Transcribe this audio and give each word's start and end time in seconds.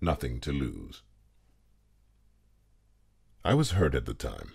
nothing 0.00 0.40
to 0.40 0.52
lose. 0.52 1.02
I 3.44 3.54
was 3.54 3.72
hurt 3.72 3.94
at 3.94 4.06
the 4.06 4.14
time, 4.14 4.52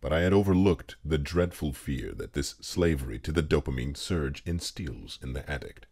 but 0.00 0.12
I 0.12 0.20
had 0.20 0.32
overlooked 0.32 0.96
the 1.04 1.18
dreadful 1.18 1.72
fear 1.72 2.12
that 2.12 2.34
this 2.34 2.54
slavery 2.60 3.18
to 3.20 3.32
the 3.32 3.42
dopamine 3.42 3.96
surge 3.96 4.42
instills 4.44 5.18
in 5.22 5.32
the 5.32 5.48
addict. 5.50 5.86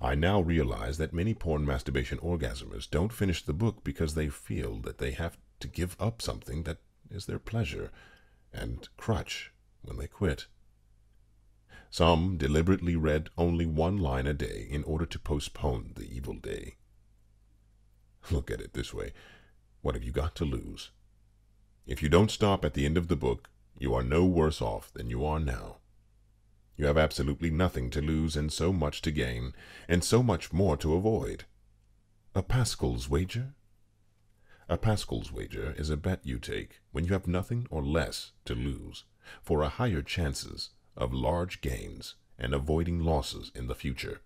I 0.00 0.14
now 0.14 0.40
realize 0.40 0.98
that 0.98 1.12
many 1.12 1.34
porn 1.34 1.66
masturbation 1.66 2.18
orgasmers 2.18 2.90
don't 2.90 3.12
finish 3.12 3.44
the 3.44 3.52
book 3.52 3.84
because 3.84 4.14
they 4.14 4.28
feel 4.28 4.78
that 4.80 4.98
they 4.98 5.12
have 5.12 5.36
to 5.60 5.68
give 5.68 5.96
up 6.00 6.20
something 6.20 6.62
that 6.64 6.78
is 7.10 7.26
their 7.26 7.38
pleasure 7.38 7.90
and 8.52 8.88
crutch 8.96 9.52
when 9.82 9.96
they 9.98 10.06
quit. 10.06 10.46
Some 11.90 12.36
deliberately 12.36 12.96
read 12.96 13.30
only 13.38 13.66
one 13.66 13.98
line 13.98 14.26
a 14.26 14.34
day 14.34 14.66
in 14.68 14.82
order 14.84 15.06
to 15.06 15.18
postpone 15.18 15.92
the 15.94 16.12
evil 16.12 16.34
day. 16.34 16.74
Look 18.30 18.50
at 18.50 18.60
it 18.60 18.72
this 18.72 18.94
way 18.94 19.12
what 19.82 19.94
have 19.94 20.04
you 20.04 20.12
got 20.12 20.34
to 20.36 20.46
lose? 20.46 20.90
If 21.86 22.02
you 22.02 22.08
don't 22.08 22.30
stop 22.30 22.64
at 22.64 22.72
the 22.72 22.86
end 22.86 22.96
of 22.96 23.08
the 23.08 23.16
book, 23.16 23.50
you 23.78 23.92
are 23.92 24.02
no 24.02 24.24
worse 24.24 24.62
off 24.62 24.90
than 24.94 25.10
you 25.10 25.26
are 25.26 25.38
now. 25.38 25.76
You 26.76 26.86
have 26.86 26.96
absolutely 26.96 27.50
nothing 27.50 27.90
to 27.90 28.00
lose 28.00 28.34
and 28.34 28.50
so 28.50 28.72
much 28.72 29.02
to 29.02 29.10
gain, 29.10 29.52
and 29.86 30.02
so 30.02 30.22
much 30.22 30.54
more 30.54 30.78
to 30.78 30.94
avoid. 30.94 31.44
A 32.34 32.42
Pascal's 32.42 33.10
wager? 33.10 33.52
A 34.70 34.78
Pascal's 34.78 35.30
wager 35.30 35.74
is 35.76 35.90
a 35.90 35.96
bet 35.96 36.20
you 36.24 36.38
take 36.38 36.80
when 36.92 37.04
you 37.04 37.12
have 37.12 37.26
nothing 37.26 37.66
or 37.70 37.84
less 37.84 38.32
to 38.46 38.54
lose, 38.54 39.04
for 39.42 39.62
a 39.62 39.68
higher 39.68 40.00
chances 40.00 40.70
of 40.96 41.12
large 41.12 41.60
gains 41.60 42.14
and 42.38 42.54
avoiding 42.54 43.00
losses 43.00 43.52
in 43.54 43.66
the 43.66 43.74
future. 43.74 44.22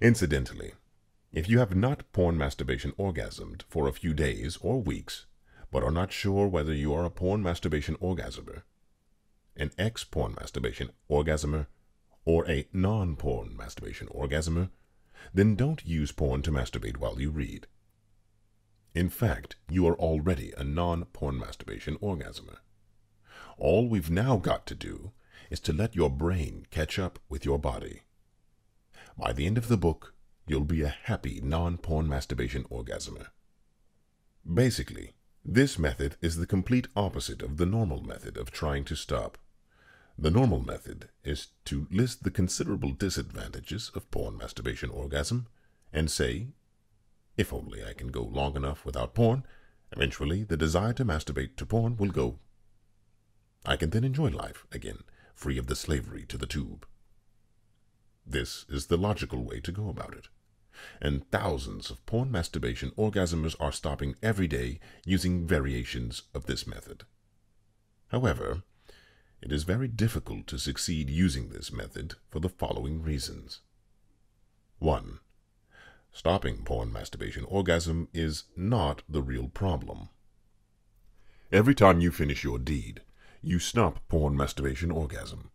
Incidentally, 0.00 0.72
if 1.32 1.48
you 1.48 1.60
have 1.60 1.76
not 1.76 2.10
porn 2.12 2.36
masturbation 2.36 2.92
orgasmed 2.92 3.62
for 3.68 3.86
a 3.86 3.92
few 3.92 4.12
days 4.12 4.58
or 4.60 4.82
weeks, 4.82 5.26
but 5.70 5.84
are 5.84 5.92
not 5.92 6.12
sure 6.12 6.48
whether 6.48 6.74
you 6.74 6.92
are 6.92 7.04
a 7.04 7.10
porn 7.10 7.42
masturbation 7.42 7.94
orgasmer, 7.96 8.62
an 9.56 9.70
ex 9.78 10.02
porn 10.02 10.34
masturbation 10.40 10.90
orgasmer, 11.08 11.66
or 12.24 12.48
a 12.50 12.66
non 12.72 13.14
porn 13.14 13.56
masturbation 13.56 14.08
orgasmer, 14.08 14.70
then 15.32 15.54
don't 15.54 15.86
use 15.86 16.12
porn 16.12 16.42
to 16.42 16.50
masturbate 16.50 16.96
while 16.96 17.20
you 17.20 17.30
read. 17.30 17.66
In 18.94 19.08
fact, 19.08 19.54
you 19.68 19.86
are 19.86 19.94
already 19.94 20.52
a 20.56 20.64
non 20.64 21.04
porn 21.06 21.38
masturbation 21.38 21.96
orgasmer. 21.98 22.56
All 23.56 23.88
we've 23.88 24.10
now 24.10 24.36
got 24.36 24.66
to 24.66 24.74
do 24.74 25.12
is 25.48 25.60
to 25.60 25.72
let 25.72 25.94
your 25.94 26.10
brain 26.10 26.66
catch 26.70 26.98
up 26.98 27.18
with 27.28 27.44
your 27.44 27.58
body. 27.58 28.02
By 29.16 29.32
the 29.32 29.46
end 29.46 29.58
of 29.58 29.68
the 29.68 29.76
book, 29.76 30.14
you'll 30.50 30.64
be 30.64 30.82
a 30.82 30.96
happy 31.04 31.40
non-porn 31.44 32.08
masturbation 32.08 32.64
orgasmer. 32.64 33.26
Basically, 34.44 35.14
this 35.44 35.78
method 35.78 36.16
is 36.20 36.36
the 36.36 36.46
complete 36.46 36.88
opposite 36.96 37.40
of 37.40 37.56
the 37.56 37.64
normal 37.64 38.02
method 38.02 38.36
of 38.36 38.50
trying 38.50 38.84
to 38.86 38.96
stop. 38.96 39.38
The 40.18 40.30
normal 40.32 40.60
method 40.60 41.08
is 41.22 41.50
to 41.66 41.86
list 41.88 42.24
the 42.24 42.32
considerable 42.32 42.90
disadvantages 42.90 43.92
of 43.94 44.10
porn 44.10 44.36
masturbation 44.38 44.90
orgasm 44.90 45.46
and 45.92 46.10
say, 46.10 46.48
if 47.36 47.52
only 47.52 47.84
I 47.84 47.92
can 47.92 48.08
go 48.08 48.24
long 48.24 48.56
enough 48.56 48.84
without 48.84 49.14
porn, 49.14 49.44
eventually 49.92 50.42
the 50.42 50.56
desire 50.56 50.94
to 50.94 51.04
masturbate 51.04 51.54
to 51.58 51.64
porn 51.64 51.96
will 51.96 52.10
go. 52.10 52.40
I 53.64 53.76
can 53.76 53.90
then 53.90 54.02
enjoy 54.02 54.30
life 54.30 54.66
again, 54.72 55.04
free 55.32 55.58
of 55.58 55.68
the 55.68 55.76
slavery 55.76 56.24
to 56.26 56.36
the 56.36 56.46
tube. 56.46 56.86
This 58.26 58.66
is 58.68 58.86
the 58.86 58.98
logical 58.98 59.44
way 59.44 59.60
to 59.60 59.70
go 59.70 59.88
about 59.88 60.14
it 60.14 60.26
and 61.00 61.28
thousands 61.30 61.90
of 61.90 62.04
porn 62.06 62.30
masturbation 62.30 62.90
orgasmers 62.92 63.54
are 63.60 63.72
stopping 63.72 64.14
every 64.22 64.46
day 64.46 64.80
using 65.04 65.46
variations 65.46 66.22
of 66.34 66.46
this 66.46 66.66
method. 66.66 67.04
However, 68.08 68.62
it 69.42 69.52
is 69.52 69.64
very 69.64 69.88
difficult 69.88 70.46
to 70.48 70.58
succeed 70.58 71.08
using 71.08 71.48
this 71.48 71.72
method 71.72 72.14
for 72.28 72.40
the 72.40 72.48
following 72.48 73.02
reasons. 73.02 73.60
1. 74.78 75.20
Stopping 76.12 76.64
porn 76.64 76.92
masturbation 76.92 77.44
orgasm 77.44 78.08
is 78.12 78.44
not 78.56 79.02
the 79.08 79.22
real 79.22 79.48
problem. 79.48 80.08
Every 81.52 81.74
time 81.74 82.00
you 82.00 82.10
finish 82.10 82.44
your 82.44 82.58
deed, 82.58 83.02
you 83.42 83.58
stop 83.58 84.06
porn 84.08 84.36
masturbation 84.36 84.90
orgasm. 84.90 85.50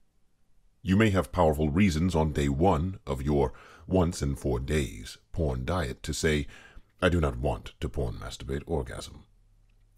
You 0.88 0.96
may 0.96 1.10
have 1.10 1.32
powerful 1.32 1.72
reasons 1.72 2.14
on 2.14 2.32
day 2.32 2.48
one 2.48 3.00
of 3.08 3.24
your 3.24 3.54
once 3.88 4.22
in 4.22 4.36
four 4.36 4.60
days 4.60 5.18
porn 5.32 5.66
diet 5.66 6.04
to 6.04 6.14
say, 6.14 6.46
I 7.02 7.10
do 7.10 7.20
not 7.20 7.40
want 7.40 7.74
to 7.80 7.90
porn 7.90 8.20
masturbate 8.20 8.62
orgasm, 8.68 9.24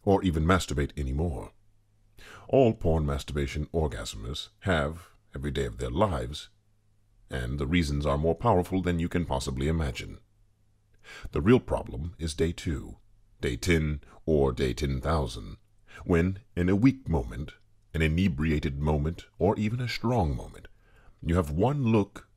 or 0.04 0.24
even 0.24 0.46
masturbate 0.46 0.98
anymore. 0.98 1.52
All 2.48 2.74
porn 2.74 3.06
masturbation 3.06 3.68
orgasmers 3.74 4.48
have, 4.62 5.10
every 5.36 5.52
day 5.52 5.66
of 5.66 5.78
their 5.78 5.90
lives, 5.90 6.48
and 7.30 7.60
the 7.60 7.68
reasons 7.68 8.06
are 8.06 8.18
more 8.18 8.36
powerful 8.36 8.82
than 8.82 8.98
you 8.98 9.10
can 9.10 9.26
possibly 9.26 9.68
imagine. 9.68 10.20
The 11.34 11.42
real 11.42 11.60
problem 11.60 12.16
is 12.18 12.34
day 12.34 12.54
two, 12.54 12.96
day 13.42 13.58
10, 13.58 14.00
or 14.26 14.54
day 14.54 14.74
10,000, 14.74 15.58
when, 16.06 16.40
in 16.56 16.70
a 16.70 16.78
weak 16.78 17.10
moment, 17.10 17.56
an 17.94 18.02
inebriated 18.02 18.80
moment, 18.80 19.26
or 19.38 19.54
even 19.58 19.82
a 19.82 19.90
strong 19.90 20.34
moment, 20.34 20.67
you 21.22 21.36
have 21.36 21.50
one 21.52 21.84
look, 21.84 22.28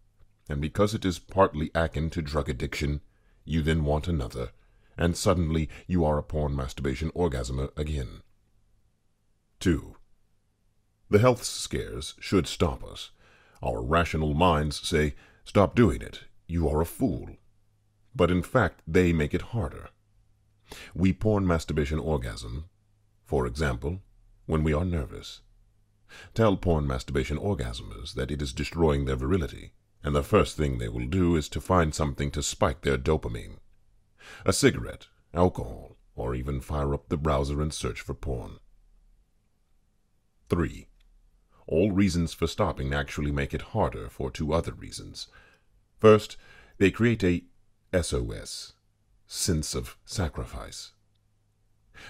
and 0.49 0.61
because 0.61 0.95
it 0.95 1.05
is 1.05 1.19
partly 1.19 1.71
akin 1.75 2.11
to 2.11 2.23
drug 2.23 2.49
addiction, 2.49 3.01
you 3.45 3.63
then 3.63 3.85
want 3.85 4.09
another, 4.09 4.51
and 4.97 5.17
suddenly 5.17 5.69
you 5.87 6.05
are 6.05 6.19
a 6.19 6.23
porn 6.23 6.55
masturbation 6.55 7.11
orgasmer 7.11 7.71
again. 7.77 8.23
2. 9.61 9.97
The 11.11 11.19
health 11.19 11.45
scares 11.45 12.15
should 12.21 12.47
stop 12.47 12.85
us. 12.85 13.11
Our 13.63 13.83
rational 13.83 14.35
minds 14.35 14.87
say, 14.87 15.15
Stop 15.45 15.75
doing 15.75 16.01
it. 16.03 16.25
You 16.47 16.69
are 16.69 16.81
a 16.81 16.87
fool. 16.87 17.31
But 18.15 18.31
in 18.31 18.43
fact, 18.43 18.83
they 18.87 19.13
make 19.13 19.35
it 19.35 19.43
harder. 19.43 19.89
We 20.95 21.13
porn 21.13 21.47
masturbation 21.47 21.99
orgasm, 21.99 22.67
for 23.25 23.47
example, 23.47 24.01
when 24.47 24.63
we 24.63 24.73
are 24.73 24.85
nervous. 24.85 25.41
Tell 26.35 26.57
porn 26.57 26.87
masturbation 26.87 27.39
orgasmers 27.39 28.15
that 28.15 28.31
it 28.31 28.43
is 28.43 28.53
destroying 28.53 29.05
their 29.05 29.17
virility, 29.17 29.73
and 30.03 30.15
the 30.15 30.23
first 30.23 30.57
thing 30.57 30.79
they 30.79 30.89
will 30.89 31.07
do 31.07 31.37
is 31.37 31.49
to 31.51 31.61
find 31.61 31.95
something 31.95 32.31
to 32.33 32.43
spike 32.43 32.83
their 32.83 32.99
dopamine. 32.99 33.59
A 34.45 34.53
cigarette, 34.53 35.09
alcohol, 35.35 35.97
or 36.15 36.35
even 36.35 36.61
fire 36.61 36.95
up 36.95 37.09
the 37.09 37.17
browser 37.17 37.61
and 37.61 37.73
search 37.73 38.01
for 38.01 38.15
porn. 38.15 38.59
3. 40.49 40.89
All 41.67 41.93
reasons 41.93 42.35
for 42.35 42.47
stopping 42.47 42.93
actually 42.93 43.31
make 43.31 43.55
it 43.55 43.63
harder 43.63 44.09
for 44.09 44.31
two 44.31 44.53
other 44.53 44.73
reasons. 44.73 45.29
First, 45.99 46.37
they 46.79 46.91
create 46.91 47.23
a 47.23 47.45
SOS, 47.93 48.73
sense 49.27 49.75
of 49.75 49.97
sacrifice. 50.05 50.93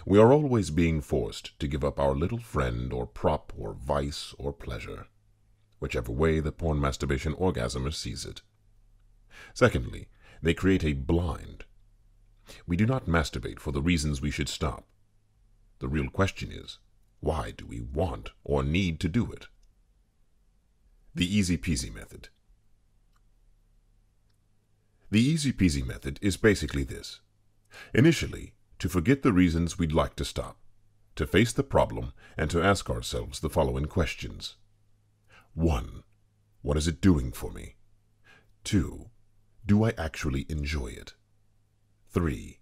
We 0.06 0.18
are 0.18 0.32
always 0.32 0.70
being 0.70 1.00
forced 1.00 1.58
to 1.58 1.68
give 1.68 1.84
up 1.84 1.98
our 1.98 2.14
little 2.14 2.38
friend 2.38 2.92
or 2.92 3.06
prop 3.06 3.52
or 3.56 3.74
vice 3.74 4.34
or 4.38 4.52
pleasure, 4.52 5.06
whichever 5.78 6.12
way 6.12 6.40
the 6.40 6.52
porn 6.52 6.80
masturbation 6.80 7.34
orgasmer 7.34 7.92
sees 7.92 8.24
it. 8.24 8.42
Secondly, 9.54 10.08
they 10.42 10.54
create 10.54 10.84
a 10.84 10.92
blind. 10.92 11.64
We 12.66 12.76
do 12.76 12.86
not 12.86 13.06
masturbate 13.06 13.58
for 13.58 13.72
the 13.72 13.82
reasons 13.82 14.20
we 14.20 14.30
should 14.30 14.48
stop. 14.48 14.86
The 15.78 15.88
real 15.88 16.08
question 16.08 16.50
is, 16.52 16.78
why 17.20 17.52
do 17.56 17.66
we 17.66 17.80
want 17.80 18.30
or 18.44 18.62
need 18.62 19.00
to 19.00 19.08
do 19.08 19.30
it? 19.30 19.46
The 21.14 21.26
easy 21.26 21.58
peasy 21.58 21.92
method. 21.92 22.28
The 25.10 25.20
easy 25.20 25.52
peasy 25.52 25.84
method 25.84 26.18
is 26.22 26.36
basically 26.36 26.84
this. 26.84 27.20
Initially, 27.92 28.54
to 28.80 28.88
forget 28.88 29.22
the 29.22 29.32
reasons 29.32 29.78
we'd 29.78 29.92
like 29.92 30.16
to 30.16 30.24
stop, 30.24 30.56
to 31.14 31.26
face 31.26 31.52
the 31.52 31.62
problem, 31.62 32.12
and 32.36 32.50
to 32.50 32.62
ask 32.62 32.88
ourselves 32.88 33.40
the 33.40 33.50
following 33.50 33.84
questions. 33.84 34.56
1. 35.52 36.02
What 36.62 36.78
is 36.78 36.88
it 36.88 37.02
doing 37.02 37.30
for 37.30 37.52
me? 37.52 37.76
2. 38.64 39.10
Do 39.66 39.84
I 39.84 39.92
actually 39.98 40.46
enjoy 40.48 40.88
it? 40.88 41.12
3. 42.08 42.58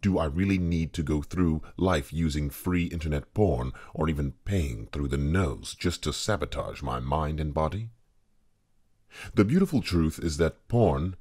Do 0.00 0.18
I 0.18 0.24
really 0.24 0.58
need 0.58 0.92
to 0.94 1.04
go 1.04 1.22
through 1.22 1.62
life 1.76 2.12
using 2.12 2.50
free 2.50 2.86
internet 2.86 3.32
porn 3.32 3.70
or 3.94 4.08
even 4.08 4.34
paying 4.44 4.88
through 4.90 5.08
the 5.08 5.16
nose 5.16 5.76
just 5.78 6.02
to 6.02 6.12
sabotage 6.12 6.82
my 6.82 6.98
mind 6.98 7.38
and 7.38 7.54
body? 7.54 7.90
The 9.34 9.44
beautiful 9.44 9.80
truth 9.80 10.18
is 10.18 10.38
that 10.38 10.66
porn, 10.66 11.14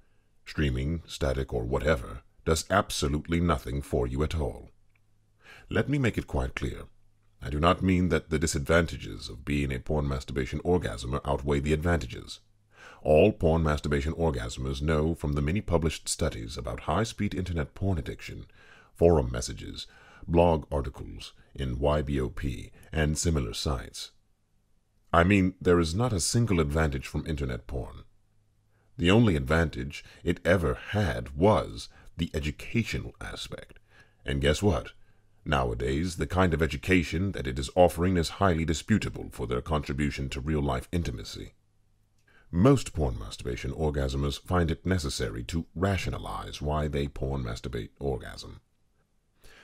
streaming, 0.45 1.03
static, 1.05 1.53
or 1.53 1.63
whatever, 1.63 2.23
does 2.45 2.65
absolutely 2.69 3.39
nothing 3.39 3.81
for 3.81 4.07
you 4.07 4.23
at 4.23 4.35
all. 4.35 4.71
Let 5.69 5.87
me 5.87 5.97
make 5.97 6.17
it 6.17 6.27
quite 6.27 6.55
clear. 6.55 6.83
I 7.41 7.49
do 7.49 7.59
not 7.59 7.81
mean 7.81 8.09
that 8.09 8.29
the 8.29 8.39
disadvantages 8.39 9.29
of 9.29 9.45
being 9.45 9.71
a 9.71 9.79
porn 9.79 10.07
masturbation 10.07 10.59
orgasmer 10.59 11.21
outweigh 11.25 11.59
the 11.59 11.73
advantages. 11.73 12.39
All 13.01 13.31
porn 13.31 13.63
masturbation 13.63 14.13
orgasmers 14.13 14.81
know 14.81 15.15
from 15.15 15.33
the 15.33 15.41
many 15.41 15.61
published 15.61 16.07
studies 16.07 16.57
about 16.57 16.81
high 16.81 17.03
speed 17.03 17.33
internet 17.33 17.73
porn 17.73 17.97
addiction, 17.97 18.45
forum 18.93 19.31
messages, 19.31 19.87
blog 20.27 20.65
articles 20.71 21.33
in 21.55 21.77
YBOP, 21.77 22.71
and 22.91 23.17
similar 23.17 23.53
sites. 23.53 24.11
I 25.11 25.23
mean, 25.23 25.55
there 25.59 25.79
is 25.79 25.95
not 25.95 26.13
a 26.13 26.19
single 26.19 26.59
advantage 26.59 27.07
from 27.07 27.25
internet 27.25 27.65
porn. 27.65 28.03
The 28.97 29.09
only 29.09 29.35
advantage 29.35 30.03
it 30.23 30.39
ever 30.45 30.75
had 30.75 31.35
was 31.35 31.89
the 32.21 32.29
educational 32.35 33.15
aspect. 33.19 33.79
And 34.23 34.41
guess 34.41 34.61
what? 34.61 34.91
Nowadays, 35.43 36.17
the 36.17 36.27
kind 36.27 36.53
of 36.53 36.61
education 36.61 37.31
that 37.31 37.47
it 37.47 37.57
is 37.57 37.71
offering 37.73 38.15
is 38.15 38.37
highly 38.37 38.63
disputable 38.63 39.29
for 39.31 39.47
their 39.47 39.59
contribution 39.59 40.29
to 40.29 40.39
real 40.39 40.61
life 40.61 40.87
intimacy. 40.91 41.53
Most 42.51 42.93
porn 42.93 43.17
masturbation 43.17 43.71
orgasmers 43.71 44.39
find 44.39 44.69
it 44.69 44.85
necessary 44.85 45.43
to 45.45 45.65
rationalize 45.73 46.61
why 46.61 46.87
they 46.87 47.07
porn 47.07 47.43
masturbate 47.43 47.89
orgasm. 47.99 48.61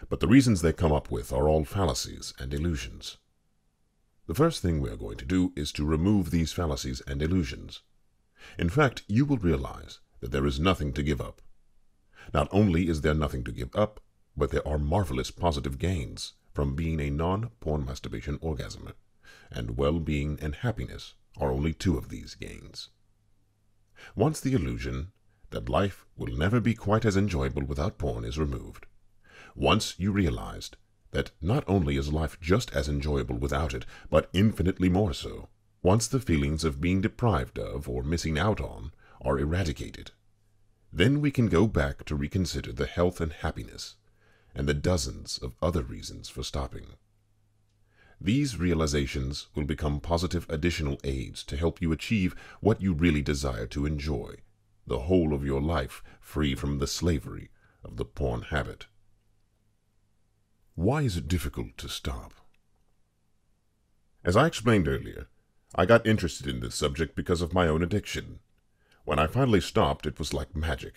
But 0.09 0.19
the 0.19 0.27
reasons 0.27 0.63
they 0.63 0.73
come 0.73 0.91
up 0.91 1.11
with 1.11 1.31
are 1.31 1.47
all 1.47 1.63
fallacies 1.63 2.33
and 2.39 2.55
illusions. 2.55 3.17
The 4.25 4.33
first 4.33 4.63
thing 4.63 4.81
we 4.81 4.89
are 4.89 4.97
going 4.97 5.17
to 5.17 5.25
do 5.25 5.53
is 5.55 5.71
to 5.73 5.85
remove 5.85 6.31
these 6.31 6.53
fallacies 6.53 7.01
and 7.01 7.21
illusions. 7.21 7.83
In 8.57 8.69
fact, 8.69 9.03
you 9.07 9.25
will 9.25 9.37
realize 9.37 9.99
that 10.21 10.31
there 10.31 10.47
is 10.47 10.59
nothing 10.59 10.91
to 10.93 11.03
give 11.03 11.21
up. 11.21 11.43
Not 12.33 12.47
only 12.51 12.87
is 12.87 13.01
there 13.01 13.13
nothing 13.13 13.43
to 13.45 13.51
give 13.51 13.75
up, 13.75 14.01
but 14.35 14.51
there 14.51 14.67
are 14.67 14.77
marvelous 14.77 15.31
positive 15.31 15.79
gains 15.79 16.33
from 16.53 16.75
being 16.75 16.99
a 16.99 17.09
non-porn 17.09 17.85
masturbation 17.85 18.37
orgasmer, 18.39 18.93
and 19.51 19.77
well-being 19.77 20.39
and 20.41 20.55
happiness 20.55 21.13
are 21.37 21.51
only 21.51 21.73
two 21.73 21.97
of 21.97 22.09
these 22.09 22.35
gains. 22.35 22.89
Once 24.15 24.39
the 24.39 24.53
illusion 24.53 25.11
that 25.49 25.69
life 25.69 26.05
will 26.17 26.35
never 26.35 26.59
be 26.59 26.73
quite 26.73 27.05
as 27.05 27.15
enjoyable 27.15 27.63
without 27.63 27.97
porn 27.97 28.25
is 28.25 28.37
removed, 28.37 28.85
once 29.55 29.95
you 29.97 30.11
realized 30.11 30.77
that 31.11 31.31
not 31.41 31.63
only 31.67 31.97
is 31.97 32.11
life 32.11 32.39
just 32.41 32.71
as 32.73 32.89
enjoyable 32.89 33.37
without 33.37 33.73
it, 33.73 33.85
but 34.09 34.29
infinitely 34.33 34.89
more 34.89 35.13
so, 35.13 35.49
once 35.81 36.07
the 36.07 36.19
feelings 36.19 36.63
of 36.63 36.81
being 36.81 37.01
deprived 37.01 37.57
of 37.57 37.87
or 37.87 38.03
missing 38.03 38.37
out 38.37 38.59
on 38.59 38.91
are 39.21 39.39
eradicated, 39.39 40.11
then 40.91 41.21
we 41.21 41.31
can 41.31 41.47
go 41.47 41.67
back 41.67 42.05
to 42.05 42.15
reconsider 42.15 42.71
the 42.71 42.85
health 42.85 43.19
and 43.19 43.33
happiness 43.33 43.95
and 44.55 44.67
the 44.67 44.73
dozens 44.73 45.37
of 45.37 45.53
other 45.61 45.83
reasons 45.83 46.29
for 46.29 46.43
stopping. 46.43 46.87
These 48.19 48.57
realizations 48.57 49.47
will 49.53 49.65
become 49.65 49.99
positive 49.99 50.47
additional 50.49 50.99
aids 51.03 51.43
to 51.43 51.57
help 51.57 51.81
you 51.81 51.91
achieve 51.91 52.35
what 52.61 52.81
you 52.81 52.93
really 52.93 53.21
desire 53.21 53.67
to 53.67 53.85
enjoy, 53.85 54.37
the 54.87 55.01
whole 55.01 55.33
of 55.33 55.45
your 55.45 55.61
life 55.61 56.01
free 56.19 56.55
from 56.55 56.79
the 56.79 56.87
slavery 56.87 57.49
of 57.83 57.97
the 57.97 58.05
porn 58.05 58.43
habit. 58.43 58.87
Why 60.73 61.03
is 61.03 61.17
it 61.17 61.27
difficult 61.27 61.77
to 61.77 61.89
stop? 61.89 62.33
As 64.23 64.35
I 64.35 64.47
explained 64.47 64.87
earlier, 64.87 65.27
I 65.75 65.85
got 65.85 66.07
interested 66.07 66.47
in 66.47 66.59
this 66.59 66.75
subject 66.75 67.15
because 67.15 67.41
of 67.41 67.53
my 67.53 67.67
own 67.67 67.83
addiction. 67.83 68.39
When 69.07 69.19
I 69.19 69.27
finally 69.27 69.61
stopped, 69.61 70.05
it 70.05 70.19
was 70.19 70.33
like 70.33 70.53
magic. 70.53 70.95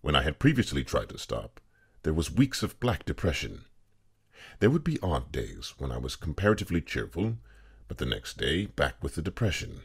When 0.00 0.16
I 0.16 0.22
had 0.22 0.38
previously 0.38 0.82
tried 0.82 1.10
to 1.10 1.18
stop, 1.18 1.60
there 2.02 2.14
was 2.14 2.30
weeks 2.32 2.62
of 2.62 2.80
black 2.80 3.04
depression. 3.04 3.66
There 4.58 4.70
would 4.70 4.82
be 4.82 4.98
odd 5.02 5.32
days 5.32 5.74
when 5.76 5.92
I 5.92 5.98
was 5.98 6.16
comparatively 6.16 6.80
cheerful, 6.80 7.36
but 7.88 7.98
the 7.98 8.06
next 8.06 8.38
day 8.38 8.64
back 8.64 9.02
with 9.02 9.16
the 9.16 9.20
depression. 9.20 9.82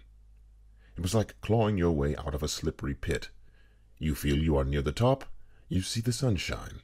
It 0.95 1.01
was 1.01 1.13
like 1.13 1.41
clawing 1.41 1.77
your 1.77 1.91
way 1.91 2.15
out 2.15 2.33
of 2.33 2.41
a 2.41 2.47
slippery 2.47 2.93
pit. 2.93 3.31
You 3.99 4.15
feel 4.15 4.37
you 4.37 4.55
are 4.55 4.63
near 4.63 4.81
the 4.81 4.93
top, 4.93 5.25
you 5.67 5.81
see 5.81 5.99
the 5.99 6.13
sunshine, 6.13 6.79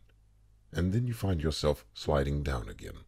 and 0.74 0.92
then 0.92 1.08
you 1.08 1.13
find 1.13 1.42
yourself 1.42 1.86
sliding 1.94 2.44
down 2.44 2.68
again. 2.68 3.06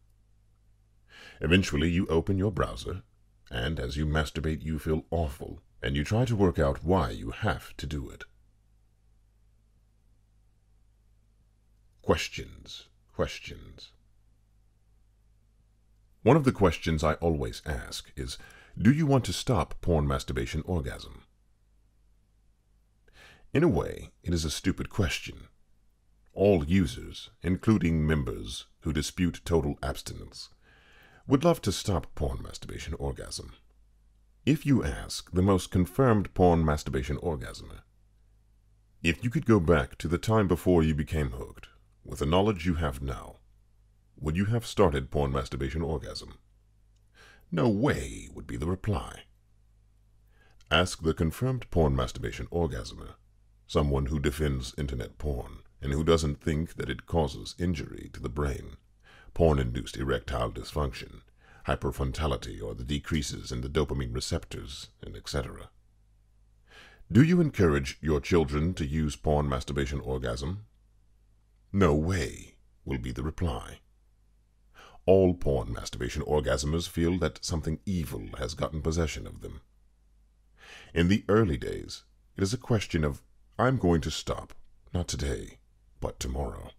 Eventually 1.42 1.90
you 1.90 2.06
open 2.06 2.38
your 2.38 2.52
browser, 2.52 3.02
and 3.50 3.78
as 3.78 3.98
you 3.98 4.06
masturbate 4.06 4.64
you 4.64 4.78
feel 4.78 5.04
awful, 5.10 5.60
and 5.82 5.96
you 5.96 6.04
try 6.04 6.24
to 6.24 6.36
work 6.36 6.58
out 6.58 6.84
why 6.84 7.10
you 7.10 7.30
have 7.30 7.76
to 7.76 7.86
do 7.86 8.08
it. 8.10 8.24
Questions, 12.02 12.88
questions. 13.14 13.92
One 16.22 16.36
of 16.36 16.44
the 16.44 16.52
questions 16.52 17.02
I 17.02 17.14
always 17.14 17.62
ask 17.64 18.12
is, 18.16 18.36
do 18.80 18.92
you 18.92 19.06
want 19.06 19.24
to 19.24 19.32
stop 19.32 19.80
porn 19.80 20.06
masturbation 20.06 20.62
orgasm? 20.66 21.22
In 23.52 23.62
a 23.62 23.68
way, 23.68 24.10
it 24.22 24.32
is 24.32 24.44
a 24.44 24.50
stupid 24.50 24.90
question. 24.90 25.48
All 26.32 26.64
users, 26.64 27.30
including 27.42 28.06
members 28.06 28.66
who 28.80 28.92
dispute 28.92 29.40
total 29.44 29.78
abstinence, 29.82 30.50
would 31.26 31.44
love 31.44 31.60
to 31.62 31.72
stop 31.72 32.14
porn 32.14 32.42
masturbation 32.42 32.94
orgasm. 32.94 33.54
If 34.46 34.64
you 34.64 34.82
ask 34.82 35.30
the 35.32 35.42
most 35.42 35.70
confirmed 35.70 36.32
porn 36.32 36.64
masturbation 36.64 37.18
orgasmer, 37.18 37.82
if 39.02 39.22
you 39.22 39.28
could 39.28 39.44
go 39.44 39.60
back 39.60 39.98
to 39.98 40.08
the 40.08 40.16
time 40.16 40.48
before 40.48 40.82
you 40.82 40.94
became 40.94 41.32
hooked, 41.32 41.68
with 42.06 42.20
the 42.20 42.26
knowledge 42.26 42.64
you 42.64 42.76
have 42.76 43.02
now, 43.02 43.36
would 44.18 44.38
you 44.38 44.46
have 44.46 44.64
started 44.64 45.10
porn 45.10 45.30
masturbation 45.30 45.82
orgasm? 45.82 46.38
No 47.52 47.68
way 47.68 48.30
would 48.32 48.46
be 48.46 48.56
the 48.56 48.66
reply. 48.66 49.24
Ask 50.70 51.02
the 51.02 51.12
confirmed 51.12 51.70
porn 51.70 51.94
masturbation 51.94 52.46
orgasmer, 52.46 53.16
someone 53.66 54.06
who 54.06 54.18
defends 54.18 54.74
internet 54.78 55.18
porn 55.18 55.58
and 55.82 55.92
who 55.92 56.02
doesn't 56.02 56.42
think 56.42 56.76
that 56.76 56.88
it 56.88 57.04
causes 57.04 57.54
injury 57.58 58.08
to 58.14 58.20
the 58.20 58.30
brain, 58.30 58.78
porn-induced 59.34 59.98
erectile 59.98 60.50
dysfunction, 60.50 61.20
hyperfrontality, 61.70 62.60
or 62.60 62.74
the 62.74 62.84
decreases 62.84 63.52
in 63.52 63.60
the 63.60 63.68
dopamine 63.68 64.14
receptors, 64.14 64.88
and 65.00 65.16
etc. 65.16 65.70
Do 67.12 67.22
you 67.22 67.40
encourage 67.40 67.98
your 68.00 68.20
children 68.20 68.74
to 68.74 68.86
use 68.86 69.14
porn 69.16 69.48
masturbation 69.48 70.00
orgasm? 70.00 70.66
No 71.72 71.94
way, 71.94 72.56
will 72.84 72.98
be 72.98 73.12
the 73.12 73.22
reply. 73.22 73.78
All 75.06 75.34
porn 75.34 75.72
masturbation 75.72 76.22
orgasmers 76.22 76.88
feel 76.88 77.18
that 77.18 77.44
something 77.44 77.78
evil 77.86 78.28
has 78.38 78.54
gotten 78.54 78.82
possession 78.82 79.26
of 79.26 79.40
them. 79.40 79.60
In 80.92 81.08
the 81.08 81.24
early 81.28 81.56
days, 81.56 82.02
it 82.36 82.42
is 82.42 82.52
a 82.52 82.58
question 82.58 83.04
of, 83.04 83.22
I'm 83.58 83.76
going 83.76 84.00
to 84.02 84.10
stop, 84.10 84.54
not 84.92 85.06
today, 85.06 85.58
but 86.00 86.18
tomorrow. 86.18 86.70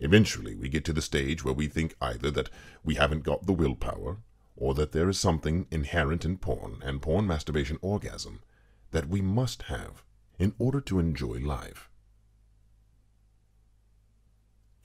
Eventually, 0.00 0.54
we 0.54 0.68
get 0.68 0.84
to 0.86 0.92
the 0.92 1.02
stage 1.02 1.44
where 1.44 1.54
we 1.54 1.68
think 1.68 1.94
either 2.00 2.30
that 2.30 2.50
we 2.84 2.94
haven't 2.94 3.24
got 3.24 3.46
the 3.46 3.52
willpower, 3.52 4.18
or 4.56 4.74
that 4.74 4.92
there 4.92 5.08
is 5.08 5.18
something 5.18 5.66
inherent 5.70 6.24
in 6.24 6.36
porn 6.36 6.80
and 6.82 7.00
porn 7.00 7.26
masturbation 7.26 7.78
orgasm 7.80 8.40
that 8.90 9.08
we 9.08 9.20
must 9.20 9.62
have 9.62 10.02
in 10.38 10.54
order 10.58 10.80
to 10.80 10.98
enjoy 10.98 11.38
life. 11.38 11.88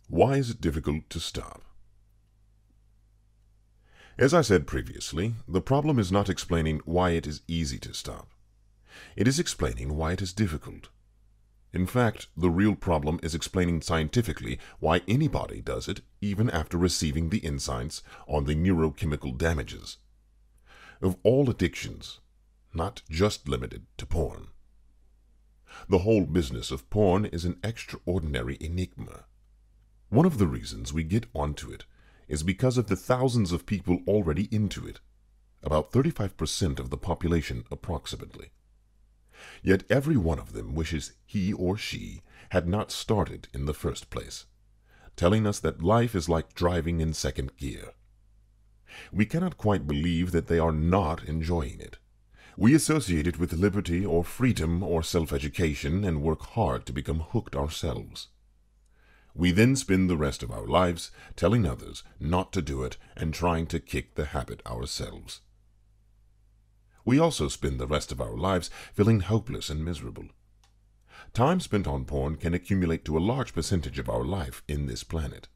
Why 0.07 0.37
is 0.37 0.51
it 0.51 0.61
difficult 0.61 1.09
to 1.09 1.19
stop? 1.19 1.63
As 4.17 4.33
I 4.33 4.41
said 4.41 4.67
previously, 4.67 5.33
the 5.47 5.61
problem 5.61 5.97
is 5.97 6.11
not 6.11 6.29
explaining 6.29 6.81
why 6.85 7.11
it 7.11 7.25
is 7.25 7.41
easy 7.47 7.79
to 7.79 7.95
stop. 7.95 8.29
It 9.15 9.27
is 9.27 9.39
explaining 9.39 9.95
why 9.95 10.11
it 10.11 10.21
is 10.21 10.33
difficult. 10.33 10.89
In 11.73 11.87
fact, 11.87 12.27
the 12.37 12.51
real 12.51 12.75
problem 12.75 13.19
is 13.23 13.33
explaining 13.33 13.81
scientifically 13.81 14.59
why 14.79 15.01
anybody 15.07 15.59
does 15.59 15.87
it 15.87 16.01
even 16.21 16.49
after 16.51 16.77
receiving 16.77 17.29
the 17.29 17.39
insights 17.39 18.03
on 18.27 18.45
the 18.45 18.55
neurochemical 18.55 19.35
damages. 19.35 19.97
Of 21.01 21.17
all 21.23 21.49
addictions, 21.49 22.19
not 22.75 23.01
just 23.09 23.49
limited 23.49 23.87
to 23.97 24.05
porn. 24.05 24.49
The 25.89 25.99
whole 25.99 26.25
business 26.25 26.69
of 26.69 26.87
porn 26.91 27.25
is 27.25 27.43
an 27.43 27.57
extraordinary 27.63 28.57
enigma. 28.61 29.25
One 30.09 30.27
of 30.27 30.37
the 30.37 30.47
reasons 30.47 30.93
we 30.93 31.03
get 31.03 31.25
onto 31.33 31.71
it 31.71 31.85
is 32.27 32.43
because 32.43 32.77
of 32.77 32.85
the 32.85 32.95
thousands 32.95 33.51
of 33.51 33.65
people 33.65 34.01
already 34.07 34.47
into 34.51 34.87
it, 34.87 34.99
about 35.63 35.91
35% 35.91 36.79
of 36.79 36.91
the 36.91 36.97
population 36.97 37.63
approximately. 37.71 38.51
Yet 39.61 39.83
every 39.89 40.17
one 40.17 40.39
of 40.39 40.53
them 40.53 40.75
wishes 40.75 41.13
he 41.25 41.53
or 41.53 41.77
she 41.77 42.21
had 42.49 42.67
not 42.67 42.91
started 42.91 43.47
in 43.53 43.65
the 43.65 43.73
first 43.73 44.09
place, 44.09 44.45
telling 45.15 45.47
us 45.47 45.59
that 45.59 45.81
life 45.81 46.15
is 46.15 46.29
like 46.29 46.53
driving 46.53 47.01
in 47.01 47.13
second 47.13 47.57
gear. 47.57 47.93
We 49.11 49.25
cannot 49.25 49.57
quite 49.57 49.87
believe 49.87 50.31
that 50.31 50.47
they 50.47 50.59
are 50.59 50.71
not 50.71 51.23
enjoying 51.23 51.79
it. 51.79 51.97
We 52.55 52.75
associate 52.75 53.25
it 53.25 53.39
with 53.39 53.53
liberty 53.53 54.05
or 54.05 54.23
freedom 54.23 54.83
or 54.83 55.01
self-education 55.01 56.03
and 56.03 56.21
work 56.21 56.41
hard 56.41 56.85
to 56.85 56.93
become 56.93 57.21
hooked 57.21 57.55
ourselves. 57.55 58.27
We 59.33 59.51
then 59.51 59.75
spend 59.75 60.09
the 60.09 60.17
rest 60.17 60.43
of 60.43 60.51
our 60.51 60.67
lives 60.67 61.09
telling 61.35 61.65
others 61.65 62.03
not 62.19 62.53
to 62.53 62.61
do 62.61 62.83
it 62.83 62.97
and 63.17 63.33
trying 63.33 63.65
to 63.67 63.79
kick 63.79 64.13
the 64.13 64.25
habit 64.25 64.61
ourselves. 64.67 65.41
We 67.05 67.19
also 67.19 67.47
spend 67.47 67.79
the 67.79 67.87
rest 67.87 68.11
of 68.11 68.21
our 68.21 68.35
lives 68.35 68.69
feeling 68.93 69.21
hopeless 69.21 69.69
and 69.69 69.83
miserable. 69.83 70.27
Time 71.33 71.59
spent 71.59 71.87
on 71.87 72.05
porn 72.05 72.37
can 72.37 72.53
accumulate 72.53 73.03
to 73.05 73.17
a 73.17 73.19
large 73.19 73.53
percentage 73.53 73.99
of 73.99 74.09
our 74.09 74.23
life 74.23 74.63
in 74.67 74.85
this 74.85 75.03
planet. 75.03 75.47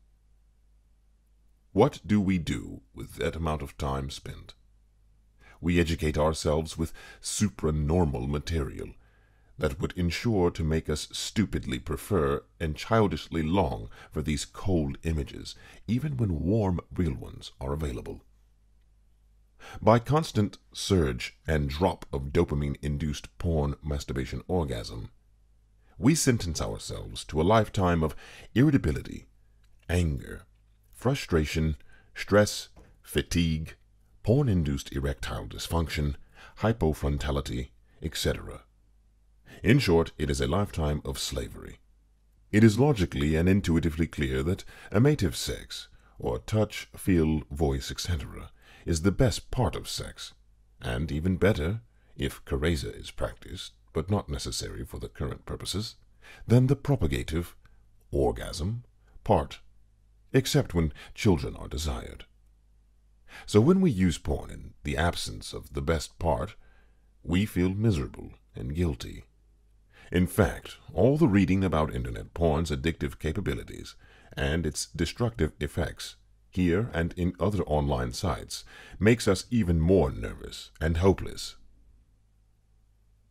What 1.71 1.99
do 2.05 2.19
we 2.19 2.37
do 2.37 2.81
with 2.95 3.15
that 3.15 3.35
amount 3.35 3.61
of 3.61 3.77
time 3.77 4.09
spent? 4.09 4.55
We 5.61 5.79
educate 5.79 6.17
ourselves 6.17 6.77
with 6.77 6.93
supranormal 7.21 8.27
material 8.27 8.89
that 9.57 9.79
would 9.79 9.93
ensure 9.93 10.51
to 10.51 10.63
make 10.63 10.89
us 10.89 11.07
stupidly 11.11 11.79
prefer 11.79 12.43
and 12.59 12.75
childishly 12.75 13.41
long 13.41 13.89
for 14.11 14.21
these 14.21 14.45
cold 14.45 14.97
images, 15.03 15.55
even 15.87 16.17
when 16.17 16.41
warm, 16.41 16.79
real 16.95 17.15
ones 17.15 17.51
are 17.59 17.73
available. 17.73 18.23
By 19.81 19.99
constant 19.99 20.59
surge 20.71 21.37
and 21.47 21.69
drop 21.69 22.05
of 22.13 22.31
dopamine 22.31 22.77
induced 22.81 23.35
porn 23.37 23.75
masturbation 23.83 24.43
orgasm, 24.47 25.09
we 25.97 26.13
sentence 26.13 26.61
ourselves 26.61 27.25
to 27.25 27.41
a 27.41 27.43
lifetime 27.43 28.03
of 28.03 28.15
irritability, 28.53 29.25
anger, 29.89 30.43
frustration, 30.93 31.75
stress, 32.13 32.69
fatigue, 33.01 33.75
porn 34.21 34.47
induced 34.47 34.91
erectile 34.91 35.47
dysfunction, 35.47 36.15
hypofrontality, 36.59 37.69
etc. 38.01 38.61
In 39.63 39.79
short, 39.79 40.11
it 40.17 40.29
is 40.29 40.39
a 40.39 40.47
lifetime 40.47 41.01
of 41.03 41.17
slavery. 41.17 41.79
It 42.51 42.63
is 42.63 42.79
logically 42.79 43.35
and 43.35 43.49
intuitively 43.49 44.05
clear 44.05 44.43
that 44.43 44.63
amative 44.91 45.35
sex, 45.35 45.87
or 46.19 46.39
touch, 46.39 46.87
feel, 46.95 47.41
voice, 47.49 47.89
etc., 47.89 48.51
is 48.87 49.01
the 49.01 49.11
best 49.11 49.51
part 49.51 49.75
of 49.75 49.89
sex, 49.89 50.33
and 50.81 51.11
even 51.11 51.35
better, 51.35 51.81
if 52.15 52.43
karezza 52.45 52.97
is 52.97 53.11
practiced, 53.11 53.73
but 53.91 54.09
not 54.09 54.29
necessary 54.29 54.85
for 54.85 54.97
the 54.97 55.09
current 55.09 55.45
purposes, 55.45 55.95
than 56.47 56.67
the 56.67 56.75
propagative, 56.75 57.55
orgasm, 58.11 58.85
part, 59.25 59.59
except 60.31 60.73
when 60.73 60.93
children 61.13 61.53
are 61.57 61.67
desired. 61.67 62.23
So 63.45 63.59
when 63.59 63.81
we 63.81 63.91
use 63.91 64.17
porn 64.17 64.49
in 64.49 64.73
the 64.83 64.95
absence 64.95 65.51
of 65.51 65.73
the 65.73 65.81
best 65.81 66.17
part, 66.17 66.55
we 67.23 67.45
feel 67.45 67.69
miserable 67.69 68.31
and 68.55 68.73
guilty. 68.73 69.25
In 70.13 70.27
fact, 70.27 70.77
all 70.93 71.17
the 71.17 71.27
reading 71.27 71.61
about 71.61 71.93
Internet 71.93 72.33
porn's 72.33 72.71
addictive 72.71 73.19
capabilities 73.19 73.95
and 74.31 74.65
its 74.65 74.85
destructive 74.85 75.51
effects 75.59 76.15
here 76.49 76.89
and 76.93 77.13
in 77.13 77.33
other 77.39 77.63
online 77.63 78.13
sites, 78.13 78.63
makes 78.99 79.27
us 79.27 79.45
even 79.49 79.79
more 79.79 80.11
nervous 80.11 80.71
and 80.81 80.97
hopeless. 80.97 81.55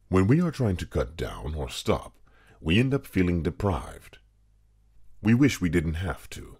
When 0.08 0.26
we 0.26 0.40
are 0.40 0.50
trying 0.50 0.76
to 0.76 0.86
cut 0.86 1.16
down 1.16 1.54
or 1.54 1.68
stop, 1.68 2.14
we 2.60 2.78
end 2.78 2.94
up 2.94 3.06
feeling 3.06 3.42
deprived. 3.42 4.18
We 5.22 5.34
wish 5.34 5.60
we 5.60 5.68
didn't 5.68 5.94
have 5.94 6.30
to. 6.30 6.58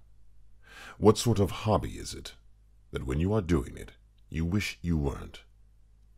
What 0.98 1.18
sort 1.18 1.38
of 1.38 1.50
hobby 1.50 1.92
is 1.92 2.14
it 2.14 2.34
that 2.90 3.06
when 3.06 3.20
you 3.20 3.32
are 3.32 3.42
doing 3.42 3.76
it, 3.76 3.92
you 4.28 4.44
wish 4.44 4.78
you 4.82 4.96
weren't, 4.96 5.42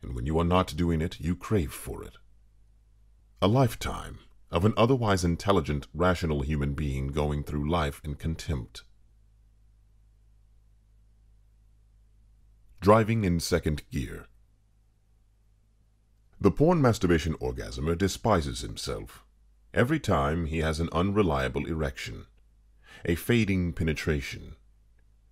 and 0.01 0.15
when 0.15 0.25
you 0.25 0.39
are 0.39 0.45
not 0.45 0.75
doing 0.75 1.01
it, 1.01 1.19
you 1.19 1.35
crave 1.35 1.71
for 1.71 2.03
it? 2.03 2.17
A 3.41 3.47
lifetime 3.47 4.19
of 4.51 4.65
an 4.65 4.73
otherwise 4.77 5.23
intelligent, 5.23 5.87
rational 5.93 6.41
human 6.41 6.73
being 6.73 7.07
going 7.09 7.43
through 7.43 7.69
life 7.69 8.01
in 8.03 8.15
contempt 8.15 8.83
Driving 12.81 13.25
in 13.25 13.41
second 13.41 13.83
gear. 13.91 14.27
The 16.39 16.49
porn 16.49 16.81
masturbation 16.81 17.33
orgasmer 17.33 17.97
despises 17.97 18.61
himself 18.61 19.25
every 19.73 19.99
time 19.99 20.45
he 20.45 20.59
has 20.59 20.79
an 20.79 20.87
unreliable 20.93 21.65
erection, 21.65 22.27
a 23.03 23.15
fading 23.15 23.73
penetration, 23.73 24.55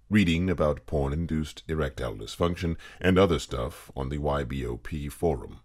reading 0.10 0.50
about 0.50 0.86
porn 0.86 1.14
induced 1.14 1.64
erectile 1.70 2.16
dysfunction 2.16 2.76
and 3.00 3.18
other 3.18 3.40
stuff 3.40 3.92
on 3.96 4.10
the 4.10 4.18
YBOP 4.18 5.10
forum. 5.10 5.62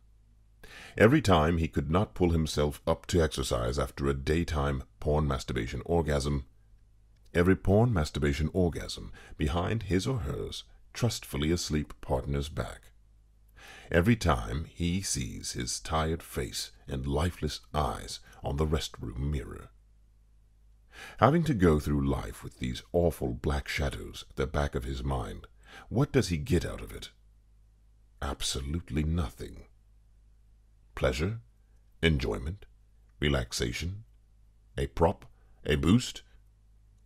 Every 0.96 1.20
time 1.20 1.58
he 1.58 1.66
could 1.66 1.90
not 1.90 2.14
pull 2.14 2.30
himself 2.30 2.80
up 2.86 3.06
to 3.06 3.20
exercise 3.20 3.76
after 3.76 4.06
a 4.06 4.14
daytime 4.14 4.84
porn 5.00 5.26
masturbation 5.26 5.82
orgasm, 5.84 6.44
every 7.34 7.56
porn 7.56 7.92
masturbation 7.92 8.50
orgasm 8.52 9.10
behind 9.36 9.84
his 9.84 10.06
or 10.06 10.18
hers 10.18 10.62
trustfully 10.92 11.50
asleep 11.50 11.94
partner's 12.00 12.48
back. 12.48 12.90
Every 13.90 14.16
time 14.16 14.64
he 14.64 15.02
sees 15.02 15.52
his 15.52 15.80
tired 15.80 16.22
face 16.22 16.72
and 16.86 17.06
lifeless 17.06 17.60
eyes 17.74 18.20
on 18.42 18.56
the 18.56 18.66
restroom 18.66 19.18
mirror. 19.18 19.68
Having 21.18 21.44
to 21.44 21.54
go 21.54 21.78
through 21.78 22.06
life 22.06 22.42
with 22.42 22.58
these 22.58 22.82
awful 22.92 23.34
black 23.34 23.68
shadows 23.68 24.24
at 24.30 24.36
the 24.36 24.46
back 24.46 24.74
of 24.74 24.84
his 24.84 25.02
mind, 25.02 25.46
what 25.88 26.12
does 26.12 26.28
he 26.28 26.36
get 26.36 26.64
out 26.64 26.80
of 26.80 26.92
it? 26.92 27.10
Absolutely 28.20 29.02
nothing. 29.02 29.64
Pleasure, 30.94 31.40
enjoyment, 32.02 32.66
relaxation, 33.20 34.04
a 34.76 34.86
prop, 34.86 35.24
a 35.64 35.76
boost, 35.76 36.22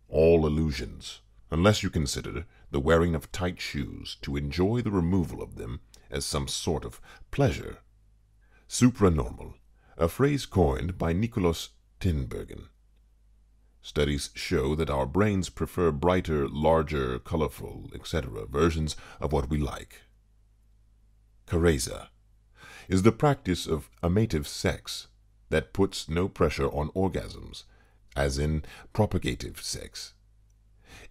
all 0.09 0.45
illusions, 0.45 1.21
unless 1.49 1.83
you 1.83 1.89
consider 1.89 2.45
the 2.71 2.79
wearing 2.79 3.15
of 3.15 3.31
tight 3.31 3.59
shoes 3.59 4.17
to 4.21 4.35
enjoy 4.35 4.81
the 4.81 4.91
removal 4.91 5.41
of 5.41 5.55
them 5.55 5.79
as 6.09 6.25
some 6.25 6.47
sort 6.47 6.83
of 6.83 6.99
pleasure. 7.31 7.79
Supranormal, 8.67 9.53
a 9.97 10.07
phrase 10.07 10.45
coined 10.45 10.97
by 10.97 11.13
Nikolaus 11.13 11.69
Tinbergen. 11.99 12.67
Studies 13.81 14.31
show 14.33 14.75
that 14.75 14.89
our 14.89 15.05
brains 15.05 15.49
prefer 15.49 15.91
brighter, 15.91 16.47
larger, 16.49 17.19
colorful, 17.19 17.89
etc. 17.95 18.45
versions 18.45 18.95
of 19.21 19.31
what 19.31 19.49
we 19.49 19.57
like. 19.57 20.01
Karezza 21.47 22.09
is 22.89 23.03
the 23.03 23.13
practice 23.13 23.65
of 23.65 23.89
amative 24.03 24.45
sex 24.45 25.07
that 25.49 25.71
puts 25.71 26.09
no 26.09 26.27
pressure 26.27 26.67
on 26.67 26.89
orgasms, 26.89 27.63
as 28.15 28.37
in 28.37 28.63
propagative 28.91 29.61
sex. 29.61 30.13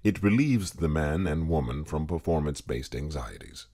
It 0.07 0.23
relieves 0.23 0.75
the 0.75 0.89
man 0.89 1.27
and 1.27 1.49
woman 1.49 1.85
from 1.85 2.07
performance-based 2.07 2.95
anxieties. 2.95 3.67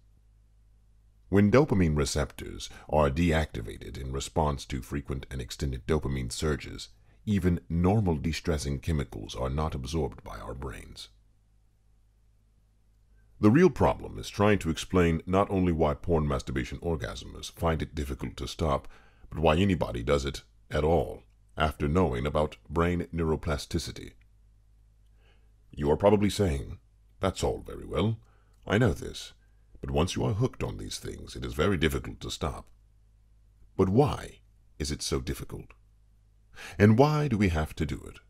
When 1.29 1.51
dopamine 1.51 1.95
receptors 1.95 2.71
are 2.89 3.11
deactivated 3.11 3.99
in 3.99 4.12
response 4.12 4.65
to 4.65 4.81
frequent 4.81 5.27
and 5.31 5.43
extended 5.43 5.87
dopamine 5.87 6.33
surges, 6.33 6.89
even 7.27 7.61
normal 7.69 8.17
distressing 8.17 8.79
chemicals 8.79 9.35
are 9.35 9.51
not 9.51 9.75
absorbed 9.75 10.25
by 10.25 10.39
our 10.39 10.55
brains. 10.55 11.11
The 13.39 13.51
real 13.51 13.69
problem 13.69 14.19
is 14.19 14.31
trying 14.31 14.59
to 14.61 14.71
explain 14.71 15.23
not 15.27 15.51
only 15.51 15.73
why 15.73 15.93
porn 15.93 16.27
masturbation 16.27 16.79
orgasmers 16.79 17.53
find 17.53 17.83
it 17.83 17.95
difficult 17.95 18.39
to 18.39 18.49
stop, 18.49 18.89
but 19.29 19.39
why 19.39 19.57
anybody 19.57 20.03
does 20.03 20.25
it 20.25 20.41
at 20.71 20.83
all 20.83 21.25
after 21.59 21.89
knowing 21.89 22.25
about 22.25 22.57
brain 22.71 23.07
neuroplasticity. 23.12 24.12
You 25.73 25.91
are 25.91 25.97
probably 25.97 26.31
saying, 26.31 26.79
That's 27.21 27.43
all 27.43 27.64
very 27.67 27.87
well. 27.87 28.19
I 28.67 28.79
know 28.79 28.93
this. 28.93 29.33
But 29.81 29.91
once 29.91 30.14
you 30.14 30.25
are 30.25 30.35
hooked 30.35 30.62
on 30.62 30.76
these 30.76 30.99
things, 30.99 31.35
it 31.35 31.45
is 31.45 31.55
very 31.55 31.76
difficult 31.76 32.21
to 32.21 32.31
stop. 32.31 32.67
But 33.76 33.88
why 33.88 34.41
is 34.79 34.93
it 34.93 35.02
so 35.02 35.21
difficult? 35.21 35.73
And 36.79 36.99
why 36.99 37.26
do 37.26 37.38
we 37.38 37.49
have 37.49 37.75
to 37.76 37.87
do 37.87 38.00
it? 38.07 38.21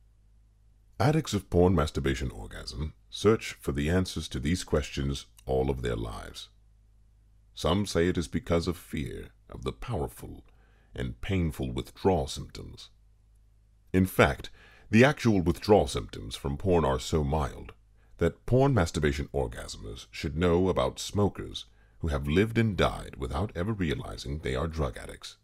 Addicts 1.01 1.35
of 1.35 1.51
porn 1.51 1.75
masturbation 1.75 2.31
orgasm 2.31 2.95
search 3.11 3.55
for 3.61 3.73
the 3.73 3.91
answers 3.91 4.29
to 4.29 4.39
these 4.39 4.65
questions 4.65 5.27
all 5.45 5.69
of 5.69 5.83
their 5.83 5.97
lives. 5.97 6.49
Some 7.55 7.85
say 7.87 8.09
it 8.09 8.17
is 8.17 8.29
because 8.29 8.69
of 8.69 8.77
fear 8.77 9.29
of 9.51 9.65
the 9.65 9.73
powerful 9.73 10.45
and 10.95 11.21
painful 11.21 11.73
withdrawal 11.73 12.29
symptoms. 12.29 12.91
In 13.93 14.07
fact, 14.07 14.51
the 14.93 15.07
actual 15.07 15.41
withdrawal 15.41 15.87
symptoms 15.87 16.37
from 16.37 16.59
porn 16.59 16.85
are 16.85 16.99
so 16.99 17.25
mild 17.25 17.73
that 18.19 18.45
porn 18.45 18.75
masturbation 18.75 19.27
orgasmers 19.33 20.07
should 20.11 20.37
know 20.37 20.69
about 20.69 20.99
smokers 20.99 21.65
who 22.01 22.09
have 22.09 22.29
lived 22.29 22.59
and 22.59 22.77
died 22.77 23.17
without 23.17 23.51
ever 23.57 23.73
realizing 23.73 24.41
they 24.41 24.55
are 24.55 24.69
drug 24.69 24.99
addicts. 24.99 25.39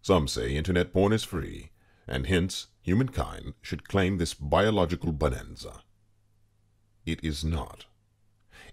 Some 0.00 0.26
say 0.26 0.56
internet 0.56 0.94
porn 0.94 1.12
is 1.12 1.24
free, 1.24 1.72
and 2.06 2.26
hence 2.26 2.68
humankind 2.80 3.52
should 3.60 3.86
claim 3.86 4.16
this 4.16 4.32
biological 4.32 5.12
bonanza. 5.12 5.82
It 7.04 7.22
is 7.22 7.44
not. 7.44 7.84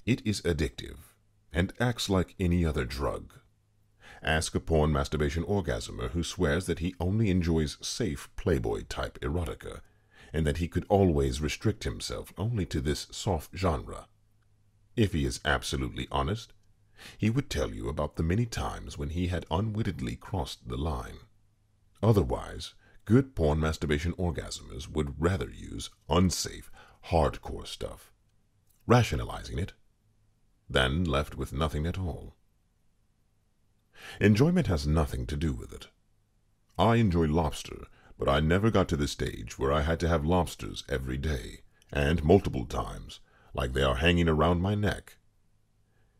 It 0.05 0.25
is 0.25 0.41
addictive 0.43 0.99
and 1.51 1.73
acts 1.81 2.09
like 2.09 2.33
any 2.39 2.63
other 2.65 2.85
drug. 2.85 3.33
Ask 4.25 4.55
a 4.55 4.59
porn 4.59 4.91
masturbation 4.91 5.43
orgasmer 5.43 6.09
who 6.09 6.23
swears 6.23 6.65
that 6.65 6.79
he 6.79 6.95
only 6.99 7.29
enjoys 7.29 7.77
safe 7.79 8.27
Playboy 8.35 8.85
type 8.89 9.19
erotica, 9.21 9.81
and 10.33 10.47
that 10.47 10.57
he 10.57 10.67
could 10.67 10.83
always 10.89 11.41
restrict 11.41 11.83
himself 11.83 12.33
only 12.35 12.65
to 12.65 12.81
this 12.81 13.05
soft 13.11 13.55
genre. 13.55 14.07
If 14.95 15.13
he 15.13 15.25
is 15.25 15.41
absolutely 15.45 16.07
honest, 16.11 16.53
he 17.19 17.29
would 17.29 17.51
tell 17.51 17.71
you 17.71 17.87
about 17.87 18.15
the 18.15 18.23
many 18.23 18.47
times 18.47 18.97
when 18.97 19.09
he 19.09 19.27
had 19.27 19.45
unwittingly 19.51 20.15
crossed 20.15 20.67
the 20.67 20.77
line. 20.77 21.19
Otherwise, 22.01 22.73
good 23.05 23.35
porn 23.35 23.59
masturbation 23.59 24.13
orgasmers 24.13 24.89
would 24.89 25.21
rather 25.21 25.51
use 25.51 25.91
unsafe, 26.09 26.71
hardcore 27.11 27.67
stuff, 27.67 28.11
rationalizing 28.87 29.59
it, 29.59 29.73
than 30.67 31.03
left 31.03 31.35
with 31.35 31.53
nothing 31.53 31.85
at 31.85 31.99
all. 31.99 32.35
Enjoyment 34.19 34.67
has 34.67 34.85
nothing 34.85 35.25
to 35.25 35.37
do 35.37 35.53
with 35.53 35.73
it. 35.73 35.87
I 36.77 36.95
enjoy 36.95 37.27
lobster, 37.27 37.87
but 38.17 38.29
I 38.29 38.39
never 38.39 38.71
got 38.71 38.87
to 38.89 38.97
the 38.97 39.07
stage 39.07 39.57
where 39.57 39.71
I 39.71 39.81
had 39.81 39.99
to 40.01 40.07
have 40.07 40.25
lobsters 40.25 40.83
every 40.89 41.17
day, 41.17 41.61
and 41.91 42.23
multiple 42.23 42.65
times, 42.65 43.19
like 43.53 43.73
they 43.73 43.83
are 43.83 43.95
hanging 43.95 44.27
around 44.27 44.61
my 44.61 44.75
neck. 44.75 45.17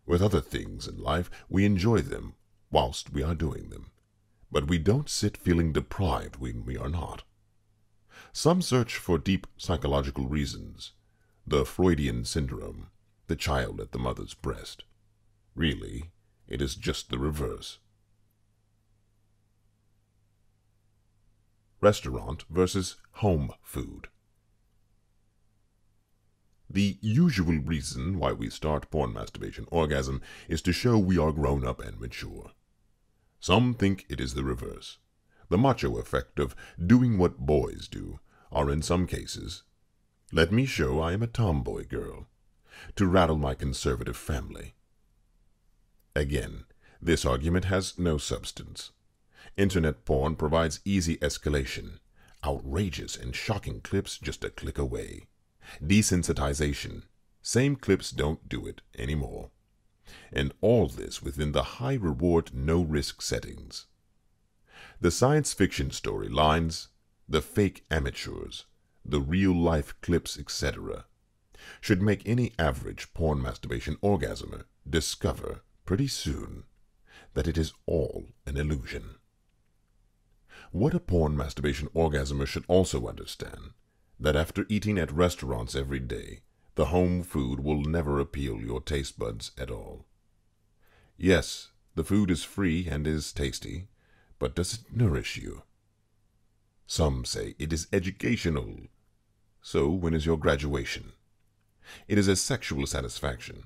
With 0.06 0.22
other 0.22 0.42
things 0.42 0.88
in 0.88 0.98
life, 0.98 1.30
we 1.50 1.66
enjoy 1.66 2.02
them 2.02 2.36
whilst 2.72 3.12
we 3.12 3.24
are 3.24 3.36
doing 3.36 3.70
them, 3.70 3.92
but 4.52 4.68
we 4.68 4.78
don't 4.78 5.10
sit 5.10 5.36
feeling 5.38 5.74
deprived 5.74 6.38
when 6.38 6.66
we 6.66 6.78
are 6.78 6.90
not. 6.90 7.24
Some 8.32 8.62
search 8.62 8.98
for 8.98 9.18
deep 9.18 9.48
psychological 9.58 10.28
reasons, 10.28 10.94
the 11.48 11.66
Freudian 11.66 12.26
syndrome, 12.26 12.88
the 13.28 13.36
child 13.36 13.80
at 13.82 13.92
the 13.92 14.00
mother's 14.00 14.34
breast. 14.34 14.84
Really, 15.56 16.12
it 16.48 16.62
is 16.62 16.76
just 16.76 17.10
the 17.10 17.18
reverse. 17.18 17.80
Restaurant 21.82 22.46
versus 22.50 22.96
home 23.14 23.52
food. 23.62 24.08
The 26.70 26.98
usual 27.00 27.60
reason 27.60 28.18
why 28.20 28.32
we 28.32 28.50
start 28.50 28.90
porn 28.90 29.14
masturbation 29.14 29.66
orgasm 29.72 30.22
is 30.50 30.62
to 30.64 30.74
show 30.74 30.98
we 30.98 31.18
are 31.18 31.32
grown 31.32 31.66
up 31.66 31.80
and 31.80 32.00
mature. 32.00 32.52
Some 33.40 33.76
think 33.76 34.06
it 34.10 34.20
is 34.20 34.34
the 34.34 34.44
reverse. 34.44 34.98
The 35.50 35.58
macho 35.58 35.98
effect 35.98 36.40
of 36.40 36.56
doing 36.84 37.18
what 37.18 37.38
boys 37.38 37.88
do, 37.88 38.20
or 38.50 38.72
in 38.72 38.82
some 38.82 39.06
cases, 39.06 39.64
let 40.32 40.52
me 40.52 40.66
show 40.66 41.00
I 41.00 41.14
am 41.14 41.22
a 41.22 41.28
tomboy 41.28 41.88
girl, 41.88 42.28
to 42.96 43.06
rattle 43.06 43.38
my 43.38 43.54
conservative 43.54 44.18
family. 44.18 44.74
Again, 46.16 46.64
this 47.02 47.26
argument 47.26 47.66
has 47.66 48.00
no 48.00 48.18
substance. 48.18 48.92
Internet 49.58 50.06
porn 50.06 50.36
provides 50.36 50.80
easy 50.86 51.18
escalation, 51.18 52.00
outrageous 52.44 53.18
and 53.18 53.36
shocking 53.36 53.82
clips 53.82 54.18
just 54.18 54.44
a 54.44 54.50
click 54.50 54.78
away. 54.78 55.28
Desensitization. 55.84 57.04
Same 57.42 57.76
clips 57.76 58.12
don't 58.12 58.48
do 58.48 58.66
it 58.66 58.82
anymore. 58.98 59.52
And 60.32 60.54
all 60.62 60.88
this 60.88 61.22
within 61.22 61.52
the 61.52 61.64
high 61.64 61.96
reward, 61.96 62.52
no 62.54 62.82
risk 62.82 63.22
settings. 63.22 63.88
The 65.02 65.12
science 65.12 65.54
fiction 65.54 65.90
storylines, 65.90 66.88
the 67.28 67.42
fake 67.42 67.86
amateurs, 67.92 68.66
the 69.04 69.20
real 69.20 69.54
life 69.54 69.94
clips, 70.02 70.40
etc., 70.40 71.06
should 71.82 72.02
make 72.02 72.28
any 72.28 72.54
average 72.58 73.14
porn 73.14 73.42
masturbation 73.42 73.98
orgasmer 73.98 74.66
discover 74.88 75.62
pretty 75.86 76.08
soon 76.08 76.64
that 77.34 77.48
it 77.48 77.58
is 77.58 77.74
all 77.86 78.26
an 78.46 78.58
illusion. 78.58 79.16
What 80.72 80.94
a 80.94 81.00
porn 81.00 81.38
masturbation 81.38 81.90
orgasmer 81.90 82.48
should 82.48 82.66
also 82.68 83.08
understand 83.08 83.72
that 84.20 84.36
after 84.36 84.66
eating 84.68 84.98
at 84.98 85.12
restaurants 85.12 85.76
every 85.76 86.00
day, 86.00 86.42
the 86.76 86.86
home 86.86 87.24
food 87.24 87.60
will 87.60 87.82
never 87.82 88.20
appeal 88.20 88.60
your 88.60 88.82
taste 88.82 89.18
buds 89.18 89.52
at 89.58 89.72
all. 89.72 90.06
Yes, 91.18 91.70
the 91.96 92.04
food 92.04 92.30
is 92.30 92.44
free 92.44 92.88
and 92.90 93.08
is 93.08 93.32
tasty, 93.32 93.88
but 94.40 94.56
does 94.56 94.74
it 94.74 94.96
nourish 94.96 95.38
you? 95.38 95.64
Some 96.88 97.26
say 97.26 97.56
it 97.58 97.72
is 97.72 97.88
educational. 97.94 98.78
So 99.62 99.90
when 99.90 100.14
is 100.14 100.26
your 100.26 100.38
graduation? 100.38 101.14
It 102.08 102.18
is 102.18 102.28
a 102.28 102.36
sexual 102.36 102.86
satisfaction. 102.86 103.64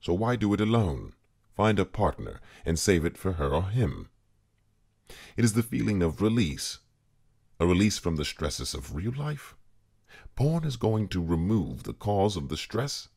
So 0.00 0.12
why 0.12 0.36
do 0.36 0.52
it 0.52 0.60
alone? 0.60 1.14
Find 1.54 1.78
a 1.78 1.84
partner 1.84 2.40
and 2.64 2.78
save 2.78 3.04
it 3.04 3.18
for 3.18 3.32
her 3.32 3.54
or 3.54 3.64
him. 3.64 4.08
It 5.36 5.44
is 5.44 5.52
the 5.52 5.62
feeling 5.62 6.02
of 6.02 6.22
release, 6.22 6.78
a 7.60 7.66
release 7.66 7.98
from 7.98 8.16
the 8.16 8.24
stresses 8.24 8.74
of 8.74 8.94
real 8.94 9.12
life. 9.12 9.54
Porn 10.34 10.64
is 10.64 10.76
going 10.76 11.08
to 11.08 11.22
remove 11.22 11.82
the 11.82 11.92
cause 11.92 12.36
of 12.36 12.48
the 12.48 12.56
stress? 12.56 13.08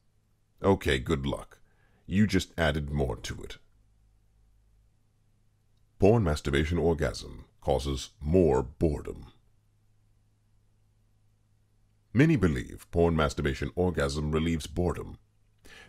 Okay, 0.62 1.00
good 1.00 1.26
luck. 1.26 1.60
You 2.06 2.28
just 2.28 2.52
added 2.58 2.89
more 2.89 3.15
to 3.17 3.41
it. 3.43 3.58
Porn 5.98 6.24
masturbation 6.24 6.78
orgasm 6.78 7.45
causes 7.62 8.10
more 8.19 8.62
boredom. 8.62 9.28
Many 12.13 12.36
believe 12.36 12.86
porn 12.91 13.15
masturbation 13.15 13.71
orgasm 13.76 14.32
relieves 14.32 14.67
boredom. 14.67 15.17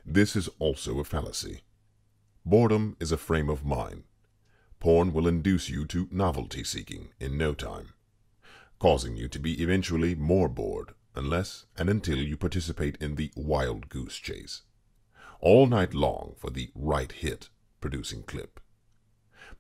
This 0.05 0.35
is 0.35 0.49
also 0.59 0.99
a 0.99 1.05
fallacy. 1.05 1.63
Boredom 2.49 2.97
is 3.01 3.11
a 3.11 3.17
frame 3.17 3.49
of 3.49 3.65
mind. 3.65 4.05
Porn 4.79 5.13
will 5.13 5.27
induce 5.27 5.69
you 5.69 5.85
to 5.87 6.07
novelty 6.13 6.63
seeking 6.63 7.09
in 7.19 7.37
no 7.37 7.55
time, 7.55 7.89
causing 8.79 9.17
you 9.17 9.27
to 9.27 9.41
be 9.41 9.61
eventually 9.61 10.15
more 10.15 10.49
bored 10.49 10.95
unless 11.17 11.67
and 11.77 11.91
until 11.91 12.19
you 12.19 12.37
participate 12.37 12.97
in 13.01 13.17
the 13.17 13.33
wild 13.35 13.89
goose 13.89 14.15
chase. 14.15 14.63
All 15.41 15.67
night 15.67 15.93
long 15.93 16.37
for 16.39 16.51
the 16.51 16.71
right 16.77 17.11
hit 17.11 17.49
producing 17.81 18.23
clip. 18.23 18.61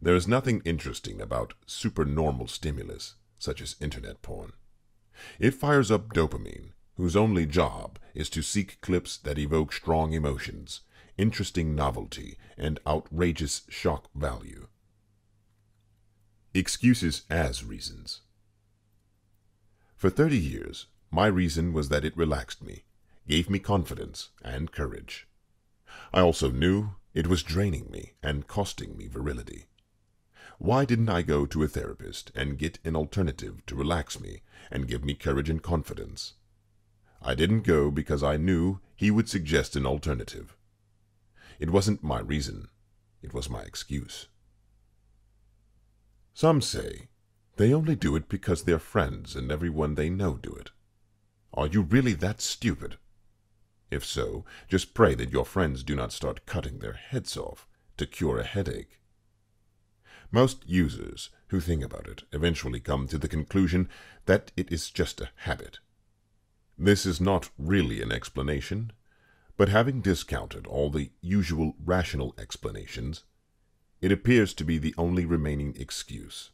There 0.01 0.15
is 0.15 0.29
nothing 0.29 0.63
interesting 0.65 1.21
about 1.21 1.55
supernormal 1.67 2.47
stimulus, 2.47 3.17
such 3.37 3.61
as 3.61 3.75
internet 3.81 4.23
porn. 4.23 4.53
It 5.41 5.55
fires 5.55 5.91
up 5.91 6.15
dopamine, 6.15 6.71
whose 6.95 7.17
only 7.17 7.47
job 7.47 7.99
is 8.15 8.31
to 8.31 8.43
seek 8.43 8.81
clips 8.81 9.17
that 9.17 9.41
evoke 9.41 9.73
strong 9.73 10.13
emotions, 10.13 10.83
interesting 11.19 11.75
novelty, 11.75 12.37
and 12.57 12.79
outrageous 12.87 13.63
shock 13.69 14.09
value. 14.15 14.67
Excuses 16.55 17.23
as 17.31 17.65
reasons. 17.65 18.21
For 19.97 20.11
30 20.11 20.39
years, 20.39 20.87
my 21.11 21.27
reason 21.27 21.73
was 21.73 21.89
that 21.89 22.05
it 22.05 22.17
relaxed 22.17 22.63
me, 22.63 22.85
gave 23.27 23.49
me 23.49 23.59
confidence 23.59 24.31
and 24.43 24.73
courage. 24.73 25.27
I 26.13 26.21
also 26.21 26.51
knew 26.51 26.91
it 27.15 27.27
was 27.27 27.43
draining 27.43 27.91
me 27.91 28.13
and 28.23 28.47
costing 28.47 28.97
me 28.97 29.07
virility. 29.07 29.67
Why 30.59 30.85
didn't 30.85 31.09
I 31.09 31.23
go 31.23 31.47
to 31.47 31.63
a 31.63 31.69
therapist 31.69 32.31
and 32.35 32.59
get 32.59 32.79
an 32.85 32.97
alternative 32.97 33.65
to 33.67 33.75
relax 33.75 34.21
me 34.21 34.43
and 34.71 34.89
give 34.89 35.05
me 35.05 35.15
courage 35.15 35.51
and 35.51 35.63
confidence? 35.63 36.35
I 37.23 37.35
didn't 37.35 37.63
go 37.63 37.91
because 37.91 38.23
I 38.23 38.37
knew 38.37 38.81
he 38.95 39.11
would 39.11 39.29
suggest 39.29 39.77
an 39.77 39.87
alternative. 39.87 40.57
It 41.59 41.71
wasn't 41.71 42.03
my 42.03 42.21
reason, 42.21 42.69
it 43.23 43.33
was 43.33 43.51
my 43.51 43.63
excuse. 43.63 44.29
Some 46.35 46.61
say 46.61 47.09
they 47.57 47.73
only 47.73 47.97
do 47.97 48.15
it 48.17 48.29
because 48.29 48.65
their 48.65 48.79
friends 48.79 49.35
and 49.35 49.51
everyone 49.51 49.95
they 49.95 50.11
know 50.11 50.37
do 50.37 50.53
it. 50.53 50.71
Are 51.55 51.67
you 51.67 51.83
really 51.83 52.13
that 52.15 52.41
stupid? 52.41 52.99
If 53.91 54.05
so, 54.05 54.45
just 54.69 54.95
pray 54.95 55.15
that 55.15 55.31
your 55.31 55.47
friends 55.47 55.83
do 55.83 55.97
not 55.97 56.13
start 56.13 56.45
cutting 56.45 56.81
their 56.81 56.93
heads 56.93 57.37
off 57.37 57.67
to 57.97 58.07
cure 58.07 58.39
a 58.39 58.45
headache. 58.45 59.01
Most 60.31 60.69
users 60.69 61.31
who 61.49 61.61
think 61.61 61.83
about 61.83 62.09
it 62.09 62.25
eventually 62.33 62.81
come 62.81 63.07
to 63.09 63.17
the 63.17 63.29
conclusion 63.29 63.89
that 64.27 64.53
it 64.57 64.71
is 64.71 64.91
just 64.91 65.21
a 65.21 65.31
habit. 65.37 65.79
This 66.77 67.07
is 67.07 67.21
not 67.21 67.49
really 67.57 68.03
an 68.03 68.13
explanation, 68.13 68.93
but 69.57 69.69
having 69.69 70.01
discounted 70.01 70.67
all 70.67 70.91
the 70.91 71.11
usual 71.21 71.75
rational 71.83 72.35
explanations, 72.39 73.25
it 74.01 74.13
appears 74.13 74.53
to 74.55 74.65
be 74.65 74.79
the 74.79 74.95
only 74.99 75.25
remaining 75.25 75.75
excuse. 75.79 76.51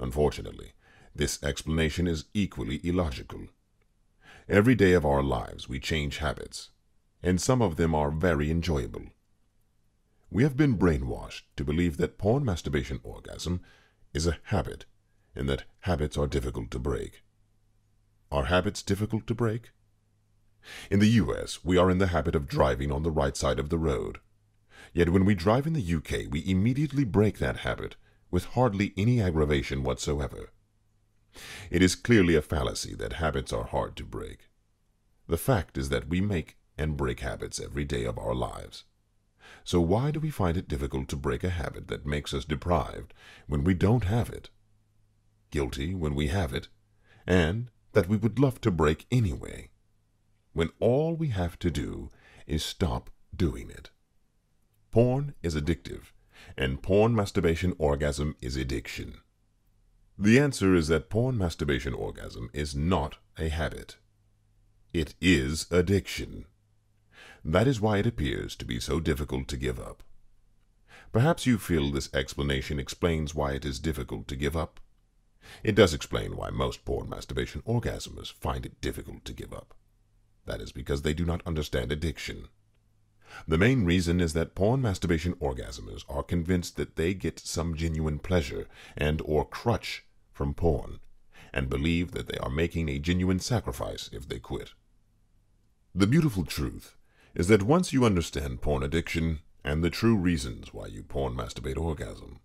Unfortunately, 0.00 0.72
this 1.14 1.42
explanation 1.42 2.06
is 2.06 2.26
equally 2.34 2.80
illogical. 2.84 3.46
Every 4.48 4.74
day 4.74 4.92
of 4.92 5.04
our 5.04 5.22
lives 5.22 5.68
we 5.68 5.78
change 5.78 6.18
habits, 6.18 6.70
and 7.22 7.40
some 7.40 7.62
of 7.62 7.76
them 7.76 7.94
are 7.94 8.10
very 8.10 8.50
enjoyable. 8.50 9.06
We 10.30 10.42
have 10.42 10.56
been 10.56 10.78
brainwashed 10.78 11.42
to 11.56 11.64
believe 11.64 11.96
that 11.96 12.18
porn 12.18 12.44
masturbation 12.44 13.00
orgasm 13.02 13.62
is 14.12 14.26
a 14.26 14.38
habit 14.44 14.84
and 15.34 15.48
that 15.48 15.64
habits 15.80 16.16
are 16.16 16.26
difficult 16.26 16.70
to 16.72 16.78
break. 16.78 17.22
Are 18.30 18.44
habits 18.46 18.82
difficult 18.82 19.26
to 19.28 19.34
break? 19.34 19.70
In 20.90 21.00
the 21.00 21.08
US, 21.22 21.64
we 21.64 21.76
are 21.76 21.90
in 21.90 21.98
the 21.98 22.08
habit 22.08 22.34
of 22.34 22.48
driving 22.48 22.92
on 22.92 23.02
the 23.02 23.10
right 23.10 23.36
side 23.36 23.58
of 23.58 23.68
the 23.68 23.78
road. 23.78 24.18
Yet 24.92 25.10
when 25.10 25.24
we 25.24 25.34
drive 25.34 25.66
in 25.66 25.72
the 25.72 25.94
UK, 25.94 26.30
we 26.30 26.48
immediately 26.48 27.04
break 27.04 27.38
that 27.38 27.58
habit 27.58 27.96
with 28.30 28.46
hardly 28.46 28.92
any 28.96 29.20
aggravation 29.20 29.82
whatsoever. 29.82 30.50
It 31.70 31.82
is 31.82 31.94
clearly 31.94 32.34
a 32.34 32.42
fallacy 32.42 32.94
that 32.96 33.14
habits 33.14 33.52
are 33.52 33.64
hard 33.64 33.96
to 33.96 34.04
break. 34.04 34.48
The 35.26 35.36
fact 35.36 35.78
is 35.78 35.88
that 35.90 36.08
we 36.08 36.20
make 36.20 36.56
and 36.76 36.96
break 36.96 37.20
habits 37.20 37.60
every 37.60 37.84
day 37.84 38.04
of 38.04 38.18
our 38.18 38.34
lives. 38.34 38.84
So 39.64 39.80
why 39.80 40.10
do 40.10 40.20
we 40.20 40.30
find 40.30 40.56
it 40.56 40.68
difficult 40.68 41.08
to 41.08 41.16
break 41.16 41.44
a 41.44 41.50
habit 41.50 41.88
that 41.88 42.06
makes 42.06 42.32
us 42.32 42.44
deprived 42.44 43.14
when 43.46 43.64
we 43.64 43.74
don't 43.74 44.04
have 44.04 44.30
it, 44.30 44.50
guilty 45.50 45.94
when 45.94 46.14
we 46.14 46.28
have 46.28 46.52
it, 46.52 46.68
and 47.26 47.70
that 47.92 48.08
we 48.08 48.16
would 48.16 48.38
love 48.38 48.60
to 48.62 48.70
break 48.70 49.06
anyway, 49.10 49.70
when 50.58 50.70
all 50.80 51.14
we 51.14 51.28
have 51.28 51.56
to 51.56 51.70
do 51.70 52.10
is 52.44 52.64
stop 52.64 53.10
doing 53.32 53.70
it? 53.70 53.90
Porn 54.90 55.34
is 55.40 55.54
addictive, 55.54 56.10
and 56.56 56.82
porn 56.82 57.14
masturbation 57.14 57.76
orgasm 57.78 58.34
is 58.40 58.56
addiction. 58.56 59.18
The 60.18 60.40
answer 60.40 60.74
is 60.74 60.88
that 60.88 61.10
porn 61.10 61.38
masturbation 61.38 61.94
orgasm 61.94 62.50
is 62.52 62.74
not 62.74 63.18
a 63.38 63.50
habit. 63.50 63.98
It 64.92 65.14
is 65.20 65.68
addiction. 65.70 66.46
That 67.44 67.68
is 67.68 67.80
why 67.80 67.98
it 67.98 68.06
appears 68.08 68.56
to 68.56 68.64
be 68.64 68.80
so 68.80 68.98
difficult 68.98 69.46
to 69.46 69.56
give 69.56 69.78
up. 69.78 70.02
Perhaps 71.12 71.46
you 71.46 71.58
feel 71.58 71.92
this 71.92 72.12
explanation 72.12 72.80
explains 72.80 73.32
why 73.32 73.52
it 73.52 73.64
is 73.64 73.78
difficult 73.78 74.26
to 74.26 74.34
give 74.34 74.56
up. 74.56 74.80
It 75.62 75.76
does 75.76 75.94
explain 75.94 76.36
why 76.36 76.50
most 76.50 76.84
porn 76.84 77.08
masturbation 77.08 77.62
orgasmers 77.62 78.32
find 78.32 78.66
it 78.66 78.80
difficult 78.80 79.24
to 79.26 79.32
give 79.32 79.52
up. 79.54 79.77
That 80.48 80.62
is 80.62 80.72
because 80.72 81.02
they 81.02 81.12
do 81.12 81.26
not 81.26 81.46
understand 81.46 81.92
addiction. 81.92 82.48
The 83.46 83.58
main 83.58 83.84
reason 83.84 84.18
is 84.18 84.32
that 84.32 84.54
porn 84.54 84.80
masturbation 84.80 85.34
orgasmers 85.34 86.06
are 86.08 86.22
convinced 86.22 86.76
that 86.76 86.96
they 86.96 87.12
get 87.12 87.38
some 87.38 87.74
genuine 87.76 88.18
pleasure 88.18 88.66
and 88.96 89.20
or 89.26 89.44
crutch 89.44 90.06
from 90.32 90.54
porn 90.54 91.00
and 91.52 91.68
believe 91.68 92.12
that 92.12 92.28
they 92.28 92.38
are 92.38 92.48
making 92.48 92.88
a 92.88 92.98
genuine 92.98 93.40
sacrifice 93.40 94.08
if 94.10 94.26
they 94.26 94.38
quit. 94.38 94.70
The 95.94 96.06
beautiful 96.06 96.46
truth 96.46 96.96
is 97.34 97.48
that 97.48 97.62
once 97.62 97.92
you 97.92 98.06
understand 98.06 98.62
porn 98.62 98.82
addiction 98.82 99.40
and 99.62 99.84
the 99.84 99.90
true 99.90 100.16
reasons 100.16 100.72
why 100.72 100.86
you 100.86 101.02
porn 101.02 101.34
masturbate 101.34 101.76
orgasm, 101.76 102.40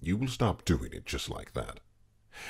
you 0.00 0.16
will 0.16 0.28
stop 0.28 0.64
doing 0.64 0.94
it 0.94 1.04
just 1.04 1.28
like 1.28 1.52
that. 1.52 1.80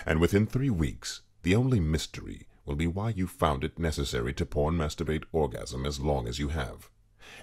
And 0.07 0.21
within 0.21 0.47
three 0.47 0.71
weeks, 0.71 1.23
the 1.43 1.57
only 1.57 1.81
mystery 1.81 2.47
will 2.65 2.77
be 2.77 2.87
why 2.87 3.11
you 3.11 3.27
found 3.27 3.65
it 3.65 3.79
necessary 3.79 4.33
to 4.33 4.47
porn 4.47 4.77
masturbate 4.77 5.25
orgasm 5.33 5.85
as 5.85 6.01
long 6.01 6.29
as 6.29 6.39
you 6.39 6.49
have 6.49 6.89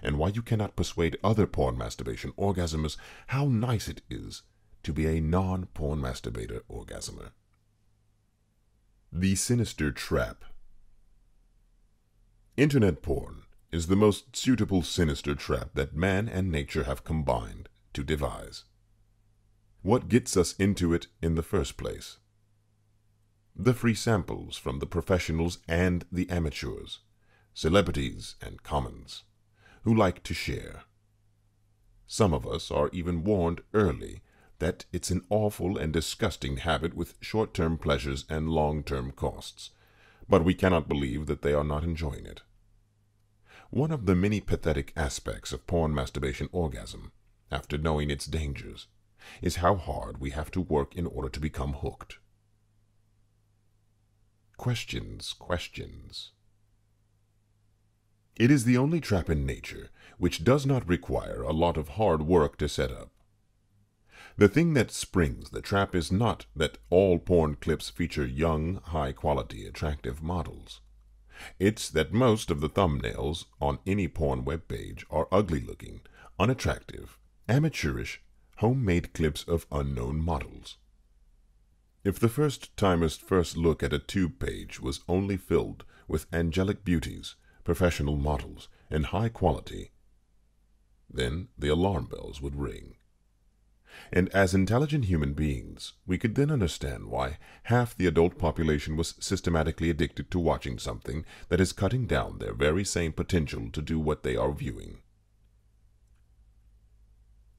and 0.02 0.18
why 0.18 0.30
you 0.30 0.42
cannot 0.42 0.76
persuade 0.76 1.18
other 1.24 1.48
porn 1.48 1.78
masturbation 1.78 2.32
orgasmers 2.38 2.98
how 3.28 3.46
nice 3.46 3.88
it 3.88 4.02
is 4.10 4.44
to 4.84 4.94
be 4.94 5.06
a 5.08 5.22
non-porn 5.22 6.00
masturbator 6.00 6.62
orgasmer. 6.70 7.32
The 9.12 9.36
Sinister 9.36 9.92
Trap 9.92 10.46
Internet 12.56 13.02
porn 13.02 13.44
is 13.72 13.88
the 13.88 13.96
most 13.96 14.36
suitable 14.36 14.82
sinister 14.82 15.36
trap 15.36 15.72
that 15.74 15.96
man 15.96 16.28
and 16.28 16.52
nature 16.52 16.84
have 16.84 17.04
combined 17.04 17.70
to 17.94 18.04
devise. 18.04 18.66
What 19.82 20.10
gets 20.10 20.36
us 20.36 20.54
into 20.54 20.94
it 20.94 21.08
in 21.22 21.36
the 21.36 21.44
first 21.44 21.78
place? 21.78 22.18
The 23.62 23.74
free 23.74 23.94
samples 23.94 24.56
from 24.56 24.80
the 24.80 24.86
professionals 24.86 25.58
and 25.68 26.06
the 26.10 26.30
amateurs, 26.30 27.00
celebrities 27.54 28.36
and 28.42 28.64
commons 28.64 29.24
who 29.84 29.94
like 29.94 30.24
to 30.24 30.34
share. 30.34 30.84
Some 32.08 32.34
of 32.34 32.48
us 32.48 32.72
are 32.72 32.90
even 32.94 33.26
warned 33.26 33.60
early 33.74 34.22
that 34.60 34.86
it's 34.94 35.12
an 35.12 35.26
awful 35.30 35.78
and 35.78 35.92
disgusting 35.92 36.56
habit 36.56 36.94
with 36.94 37.18
short-term 37.20 37.78
pleasures 37.78 38.24
and 38.30 38.50
long-term 38.50 39.12
costs, 39.12 39.72
but 40.30 40.46
we 40.46 40.54
cannot 40.54 40.88
believe 40.88 41.26
that 41.26 41.42
they 41.42 41.54
are 41.54 41.66
not 41.66 41.84
enjoying 41.84 42.26
it. 42.26 42.44
One 43.72 43.92
of 43.92 44.06
the 44.06 44.16
many 44.16 44.40
pathetic 44.40 44.94
aspects 44.96 45.52
of 45.52 45.68
porn 45.68 45.94
masturbation 45.94 46.48
orgasm, 46.54 47.12
after 47.52 47.78
knowing 47.78 48.10
its 48.10 48.26
dangers, 48.26 48.88
is 49.42 49.58
how 49.58 49.76
hard 49.76 50.20
we 50.20 50.30
have 50.30 50.50
to 50.52 50.62
work 50.62 50.96
in 50.96 51.06
order 51.06 51.28
to 51.28 51.42
become 51.42 51.74
hooked. 51.74 52.20
Questions, 54.60 55.32
questions. 55.32 56.32
It 58.36 58.52
is 58.52 58.66
the 58.66 58.76
only 58.76 59.00
trap 59.00 59.30
in 59.30 59.46
nature 59.46 59.90
which 60.18 60.44
does 60.44 60.66
not 60.66 60.86
require 60.86 61.42
a 61.42 61.54
lot 61.54 61.78
of 61.78 61.96
hard 61.96 62.24
work 62.24 62.58
to 62.58 62.68
set 62.68 62.92
up. 62.92 63.10
The 64.36 64.50
thing 64.50 64.74
that 64.74 64.92
springs 64.92 65.52
the 65.52 65.62
trap 65.62 65.96
is 65.96 66.12
not 66.12 66.46
that 66.58 66.78
all 66.90 67.20
porn 67.20 67.56
clips 67.56 67.90
feature 67.90 68.26
young, 68.26 68.82
high-quality, 68.84 69.66
attractive 69.66 70.22
models. 70.22 70.82
It's 71.58 71.90
that 71.92 72.12
most 72.12 72.52
of 72.52 72.60
the 72.60 72.70
thumbnails 72.70 73.46
on 73.62 73.80
any 73.88 74.10
porn 74.10 74.44
web 74.44 74.68
page 74.68 75.06
are 75.10 75.30
ugly-looking, 75.32 76.02
unattractive, 76.38 77.18
amateurish, 77.48 78.22
homemade 78.58 79.14
clips 79.14 79.46
of 79.46 79.68
unknown 79.72 80.20
models. 80.20 80.76
If 82.10 82.18
the 82.18 82.28
first-timer's 82.28 83.18
first 83.18 83.56
look 83.56 83.84
at 83.84 83.94
a 83.94 84.00
tube 84.00 84.40
page 84.40 84.80
was 84.80 85.02
only 85.08 85.38
filled 85.38 85.86
with 86.08 86.26
angelic 86.34 86.84
beauties, 86.84 87.36
professional 87.64 88.18
models, 88.18 88.68
and 88.90 89.06
high 89.06 89.30
quality, 89.30 89.92
then 91.08 91.50
the 91.56 91.68
alarm 91.68 92.08
bells 92.08 92.42
would 92.42 92.56
ring. 92.56 92.96
And 94.12 94.28
as 94.30 94.56
intelligent 94.56 95.06
human 95.06 95.34
beings, 95.34 95.94
we 96.08 96.18
could 96.18 96.34
then 96.34 96.50
understand 96.50 97.12
why 97.12 97.38
half 97.66 97.96
the 97.96 98.08
adult 98.08 98.40
population 98.40 98.98
was 98.98 99.14
systematically 99.20 99.92
addicted 99.92 100.32
to 100.32 100.40
watching 100.40 100.80
something 100.80 101.26
that 101.50 101.62
is 101.62 101.72
cutting 101.72 102.08
down 102.08 102.40
their 102.40 102.56
very 102.56 102.84
same 102.84 103.14
potential 103.14 103.70
to 103.72 103.84
do 103.84 104.00
what 104.00 104.24
they 104.24 104.36
are 104.36 104.52
viewing. 104.52 105.04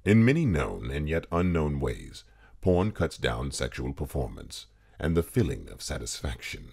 In 0.04 0.24
many 0.24 0.44
known 0.44 0.90
and 0.90 1.08
yet 1.08 1.28
unknown 1.30 1.78
ways, 1.78 2.24
porn 2.60 2.92
cuts 2.92 3.16
down 3.16 3.50
sexual 3.50 3.92
performance 3.92 4.66
and 4.98 5.16
the 5.16 5.22
feeling 5.22 5.68
of 5.70 5.82
satisfaction. 5.82 6.72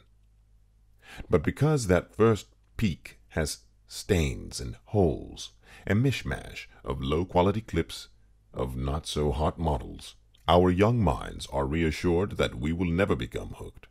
But 1.30 1.44
because 1.44 1.88
that 1.88 2.16
first 2.16 2.48
peak 2.76 3.20
has 3.30 3.60
stains 3.88 4.60
and 4.60 4.76
holes, 4.86 5.52
a 5.86 5.94
mishmash 5.94 6.68
of 6.84 7.02
low-quality 7.02 7.62
clips 7.62 8.10
of 8.54 8.76
not-so-hot 8.76 9.58
models. 9.58 10.16
Our 10.48 10.70
young 10.70 11.00
minds 11.00 11.48
are 11.52 11.66
reassured 11.66 12.38
that 12.38 12.56
we 12.56 12.72
will 12.72 12.90
never 12.90 13.16
become 13.16 13.56
hooked, 13.58 13.88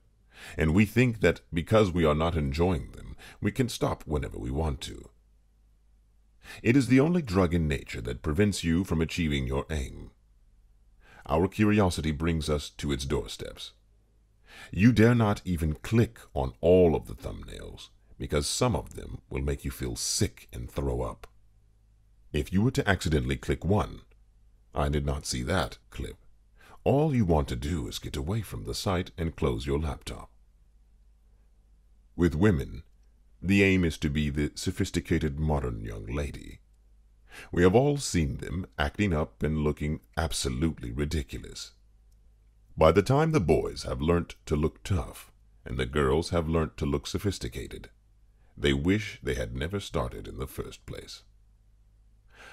and 0.56 0.74
we 0.74 0.85
think 0.85 1.20
that 1.20 1.40
because 1.52 1.90
we 1.90 2.04
are 2.04 2.14
not 2.14 2.37
enjoying 2.37 2.92
them, 2.92 3.16
we 3.40 3.50
can 3.50 3.68
stop 3.68 4.04
whenever 4.06 4.38
we 4.38 4.50
want 4.50 4.80
to. 4.82 5.11
It 6.62 6.76
is 6.76 6.88
the 6.88 7.00
only 7.00 7.22
drug 7.22 7.54
in 7.54 7.68
nature 7.68 8.00
that 8.02 8.22
prevents 8.22 8.64
you 8.64 8.85
from 8.85 9.00
achieving 9.00 9.46
your 9.46 9.66
aim. 9.70 10.11
Our 11.28 11.48
curiosity 11.48 12.12
brings 12.12 12.48
us 12.48 12.70
to 12.70 12.92
its 12.92 13.04
doorsteps. 13.04 13.72
You 14.70 14.92
dare 14.92 15.14
not 15.14 15.42
even 15.44 15.74
click 15.74 16.18
on 16.34 16.52
all 16.60 16.94
of 16.94 17.06
the 17.06 17.14
thumbnails, 17.14 17.88
because 18.18 18.46
some 18.46 18.76
of 18.76 18.94
them 18.94 19.20
will 19.28 19.42
make 19.42 19.64
you 19.64 19.70
feel 19.70 19.96
sick 19.96 20.48
and 20.52 20.70
throw 20.70 21.02
up. 21.02 21.26
If 22.32 22.52
you 22.52 22.62
were 22.62 22.70
to 22.72 22.88
accidentally 22.88 23.36
click 23.36 23.64
one, 23.64 24.02
I 24.74 24.88
did 24.88 25.04
not 25.04 25.26
see 25.26 25.42
that 25.42 25.78
clip. 25.90 26.16
All 26.84 27.14
you 27.14 27.24
want 27.24 27.48
to 27.48 27.56
do 27.56 27.88
is 27.88 27.98
get 27.98 28.16
away 28.16 28.42
from 28.42 28.64
the 28.64 28.74
site 28.74 29.10
and 29.18 29.34
close 29.34 29.66
your 29.66 29.78
laptop. 29.78 30.30
With 32.14 32.34
women, 32.34 32.84
the 33.42 33.62
aim 33.64 33.84
is 33.84 33.98
to 33.98 34.08
be 34.08 34.30
the 34.30 34.52
sophisticated 34.54 35.38
modern 35.40 35.84
young 35.84 36.06
lady. 36.06 36.60
We 37.53 37.62
have 37.62 37.75
all 37.75 37.96
seen 37.99 38.38
them 38.38 38.66
acting 38.79 39.12
up 39.12 39.42
and 39.42 39.59
looking 39.59 40.01
absolutely 40.16 40.92
ridiculous. 40.92 41.72
By 42.77 42.92
the 42.92 43.03
time 43.03 43.33
the 43.33 43.40
boys 43.40 43.85
have 43.85 44.01
learnt 44.01 44.35
to 44.46 44.57
look 44.57 44.83
tough, 44.85 45.33
and 45.64 45.79
the 45.79 45.87
girls 45.87 46.31
have 46.31 46.49
learnt 46.49 46.77
to 46.77 46.87
look 46.87 47.07
sophisticated, 47.07 47.90
they 48.57 48.72
wish 48.72 49.18
they 49.22 49.35
had 49.35 49.55
never 49.55 49.81
started 49.81 50.29
in 50.29 50.38
the 50.38 50.46
first 50.46 50.87
place. 50.87 51.22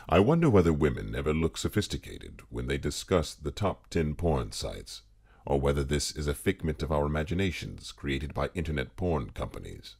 I 0.09 0.19
wonder 0.19 0.49
whether 0.49 0.73
women 0.73 1.15
ever 1.15 1.33
look 1.33 1.57
sophisticated 1.57 2.41
when 2.49 2.67
they 2.67 2.77
discuss 2.77 3.33
the 3.33 3.51
top 3.51 3.89
10 3.89 4.15
porn 4.15 4.51
sites, 4.51 5.03
or 5.45 5.59
whether 5.59 5.83
this 5.83 6.11
is 6.11 6.27
a 6.27 6.33
figment 6.33 6.83
of 6.83 6.91
our 6.91 7.05
imaginations 7.05 7.91
created 7.91 8.33
by 8.33 8.49
internet 8.53 8.95
porn 8.97 9.29
companies. 9.29 9.95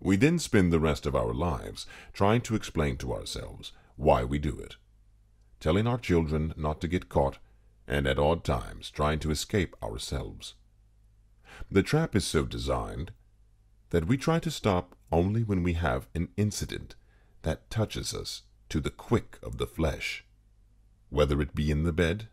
We 0.00 0.16
then 0.16 0.38
spend 0.38 0.72
the 0.72 0.80
rest 0.80 1.04
of 1.04 1.14
our 1.14 1.34
lives 1.34 1.86
trying 2.14 2.40
to 2.42 2.54
explain 2.54 2.96
to 2.98 3.12
ourselves 3.12 3.72
why 3.96 4.24
we 4.24 4.38
do 4.38 4.58
it, 4.58 4.76
telling 5.60 5.86
our 5.86 5.98
children 5.98 6.54
not 6.56 6.80
to 6.80 6.88
get 6.88 7.10
caught, 7.10 7.38
and 7.86 8.06
at 8.06 8.18
odd 8.18 8.42
times 8.42 8.90
trying 8.90 9.18
to 9.20 9.30
escape 9.30 9.76
ourselves. 9.82 10.54
The 11.70 11.82
trap 11.82 12.16
is 12.16 12.24
so 12.24 12.44
designed 12.44 13.12
that 13.90 14.06
we 14.06 14.16
try 14.16 14.38
to 14.38 14.50
stop 14.50 14.96
only 15.12 15.42
when 15.42 15.62
we 15.62 15.74
have 15.74 16.08
an 16.14 16.28
incident 16.36 16.94
that 17.42 17.68
touches 17.68 18.14
us 18.14 18.42
to 18.70 18.80
the 18.80 18.90
quick 18.90 19.38
of 19.42 19.58
the 19.58 19.66
flesh, 19.66 20.24
whether 21.10 21.42
it 21.42 21.54
be 21.54 21.70
in 21.70 21.82
the 21.82 21.92
bed, 21.92 22.28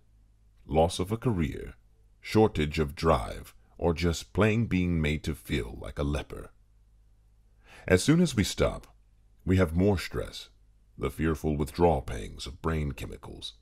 loss 0.65 0.99
of 0.99 1.11
a 1.11 1.17
career, 1.17 1.73
shortage 2.21 2.79
of 2.79 2.95
drive, 2.95 3.53
or 3.77 3.93
just 3.93 4.31
plain 4.31 4.67
being 4.67 5.01
made 5.01 5.23
to 5.23 5.35
feel 5.35 5.77
like 5.81 5.99
a 5.99 6.03
leper. 6.03 6.51
As 7.87 8.03
soon 8.03 8.19
as 8.19 8.35
we 8.35 8.43
stop, 8.43 8.93
we 9.45 9.55
have 9.55 9.73
more 9.73 9.97
stress, 9.97 10.49
the 10.97 11.09
fearful 11.09 11.55
withdrawal 11.55 12.01
pangs 12.01 12.45
of 12.45 12.61
brain 12.61 12.91
chemicals, 12.91 13.53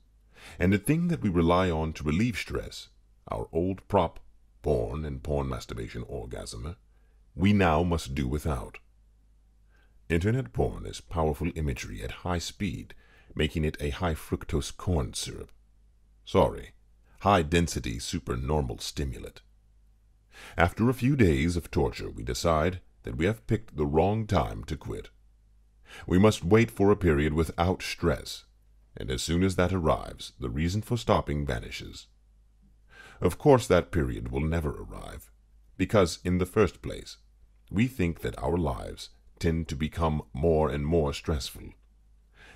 and 0.58 0.72
the 0.72 0.78
thing 0.78 1.06
that 1.08 1.22
we 1.22 1.28
rely 1.28 1.70
on 1.70 1.92
to 1.92 2.02
relieve 2.02 2.36
stress, 2.36 2.88
our 3.28 3.48
old 3.52 3.86
prop, 3.86 4.18
porn 4.62 5.04
and 5.04 5.22
porn 5.22 5.48
masturbation 5.48 6.02
orgasm, 6.08 6.74
we 7.36 7.52
now 7.52 7.84
must 7.84 8.16
do 8.16 8.26
without. 8.26 8.78
Internet 10.08 10.52
porn 10.52 10.86
is 10.86 11.00
powerful 11.00 11.52
imagery 11.54 12.02
at 12.02 12.22
high 12.26 12.38
speed, 12.38 12.94
making 13.36 13.64
it 13.64 13.76
a 13.78 13.90
high 13.90 14.14
fructose 14.14 14.76
corn 14.76 15.14
syrup. 15.14 15.52
Sorry, 16.24 16.72
high 17.20 17.42
density 17.42 18.00
supernormal 18.00 18.78
stimulant. 18.78 19.42
After 20.56 20.90
a 20.90 20.94
few 20.94 21.14
days 21.14 21.54
of 21.54 21.70
torture, 21.70 22.10
we 22.10 22.24
decide 22.24 22.80
that 23.06 23.16
we 23.16 23.24
have 23.24 23.46
picked 23.46 23.76
the 23.76 23.86
wrong 23.86 24.26
time 24.26 24.64
to 24.64 24.76
quit. 24.76 25.10
We 26.08 26.18
must 26.18 26.44
wait 26.44 26.72
for 26.72 26.90
a 26.90 26.96
period 26.96 27.34
without 27.34 27.80
stress, 27.80 28.44
and 28.96 29.12
as 29.12 29.22
soon 29.22 29.44
as 29.44 29.54
that 29.54 29.72
arrives, 29.72 30.32
the 30.40 30.50
reason 30.50 30.82
for 30.82 30.96
stopping 30.96 31.46
vanishes. 31.46 32.08
Of 33.20 33.38
course, 33.38 33.68
that 33.68 33.92
period 33.92 34.32
will 34.32 34.40
never 34.40 34.70
arrive, 34.70 35.30
because, 35.76 36.18
in 36.24 36.38
the 36.38 36.46
first 36.46 36.82
place, 36.82 37.18
we 37.70 37.86
think 37.86 38.20
that 38.20 38.38
our 38.42 38.56
lives 38.56 39.10
tend 39.38 39.68
to 39.68 39.76
become 39.76 40.22
more 40.32 40.68
and 40.68 40.84
more 40.84 41.12
stressful. 41.12 41.74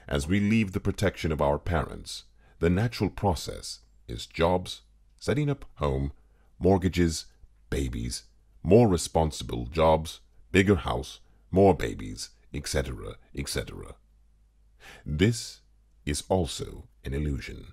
As 0.09 0.27
we 0.27 0.41
leave 0.41 0.73
the 0.73 0.81
protection 0.81 1.31
of 1.31 1.41
our 1.41 1.61
parents, 1.61 2.25
the 2.59 2.71
natural 2.71 3.09
process 3.09 3.81
is 4.09 4.27
jobs, 4.27 4.83
setting 5.21 5.49
up 5.49 5.65
home, 5.77 6.11
mortgages, 6.59 7.27
babies, 7.71 8.25
more 8.65 8.89
responsible 8.89 9.67
jobs, 9.67 10.19
bigger 10.53 10.77
house, 10.77 11.21
more 11.51 11.75
babies, 11.75 12.31
etc., 12.53 13.17
etc. 13.35 13.95
This 15.05 15.61
is 16.05 16.25
also 16.29 16.89
an 17.05 17.15
illusion. 17.15 17.73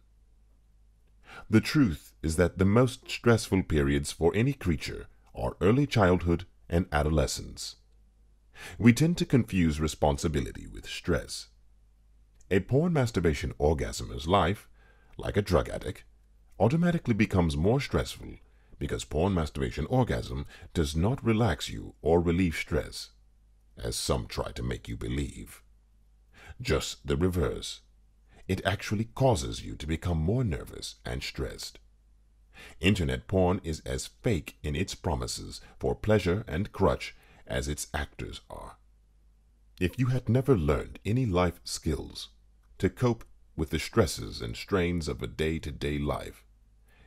The 1.49 1.61
truth 1.61 2.13
is 2.21 2.35
that 2.35 2.57
the 2.57 2.65
most 2.65 3.09
stressful 3.09 3.63
periods 3.63 4.11
for 4.11 4.35
any 4.35 4.53
creature 4.53 5.07
are 5.35 5.55
early 5.61 5.85
childhood 5.85 6.45
and 6.69 6.87
adolescence. 6.91 7.75
We 8.77 8.91
tend 8.91 9.17
to 9.19 9.25
confuse 9.25 9.79
responsibility 9.79 10.67
with 10.67 10.89
stress. 10.89 11.47
A 12.49 12.59
porn 12.61 12.93
masturbation 12.93 13.53
orgasmer's 13.57 14.27
life, 14.27 14.67
like 15.17 15.37
a 15.37 15.41
drug 15.41 15.69
addict, 15.69 16.03
automatically 16.59 17.13
becomes 17.13 17.55
more 17.55 17.79
stressful 17.79 18.35
because 18.79 19.03
porn 19.03 19.33
masturbation 19.33 19.85
orgasm 19.87 20.45
does 20.73 20.95
not 20.95 21.23
relax 21.23 21.69
you 21.69 21.95
or 22.01 22.21
relieve 22.21 22.55
stress, 22.55 23.09
as 23.77 23.95
some 23.95 24.27
try 24.27 24.51
to 24.51 24.63
make 24.63 24.87
you 24.87 24.95
believe. 24.95 25.61
Just 26.61 27.05
the 27.05 27.17
reverse. 27.17 27.81
It 28.47 28.65
actually 28.65 29.05
causes 29.05 29.63
you 29.63 29.75
to 29.75 29.87
become 29.87 30.17
more 30.17 30.43
nervous 30.43 30.95
and 31.05 31.21
stressed. 31.21 31.79
Internet 32.79 33.27
porn 33.27 33.61
is 33.63 33.81
as 33.81 34.07
fake 34.07 34.57
in 34.63 34.75
its 34.75 34.95
promises 34.95 35.61
for 35.79 35.93
pleasure 35.95 36.43
and 36.47 36.71
crutch 36.71 37.15
as 37.45 37.67
its 37.67 37.87
actors 37.93 38.41
are. 38.49 38.77
If 39.79 39.99
you 39.99 40.07
had 40.07 40.27
never 40.27 40.57
learned 40.57 40.99
any 41.05 41.25
life 41.25 41.59
skills 41.63 42.29
to 42.79 42.89
cope 42.89 43.25
with 43.55 43.69
the 43.69 43.79
stresses 43.79 44.41
and 44.41 44.55
strains 44.55 45.07
of 45.07 45.21
a 45.21 45.27
day 45.27 45.59
to 45.59 45.71
day 45.71 45.99
life, 45.99 46.46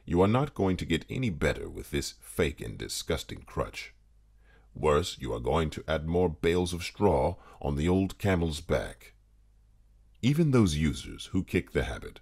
you 0.04 0.20
are 0.20 0.28
not 0.28 0.54
going 0.54 0.76
to 0.76 0.84
get 0.84 1.04
any 1.08 1.30
better 1.30 1.68
with 1.68 1.90
this 1.90 2.14
fake 2.20 2.60
and 2.60 2.78
disgusting 2.78 3.42
crutch. 3.46 3.94
Worse, 4.74 5.16
you 5.18 5.32
are 5.32 5.40
going 5.40 5.70
to 5.70 5.84
add 5.88 6.06
more 6.06 6.28
bales 6.28 6.72
of 6.72 6.82
straw 6.82 7.36
on 7.60 7.76
the 7.76 7.88
old 7.88 8.18
camel's 8.18 8.60
back. 8.60 9.14
Even 10.22 10.50
those 10.50 10.76
users 10.76 11.26
who 11.26 11.42
kick 11.42 11.72
the 11.72 11.84
habit, 11.84 12.20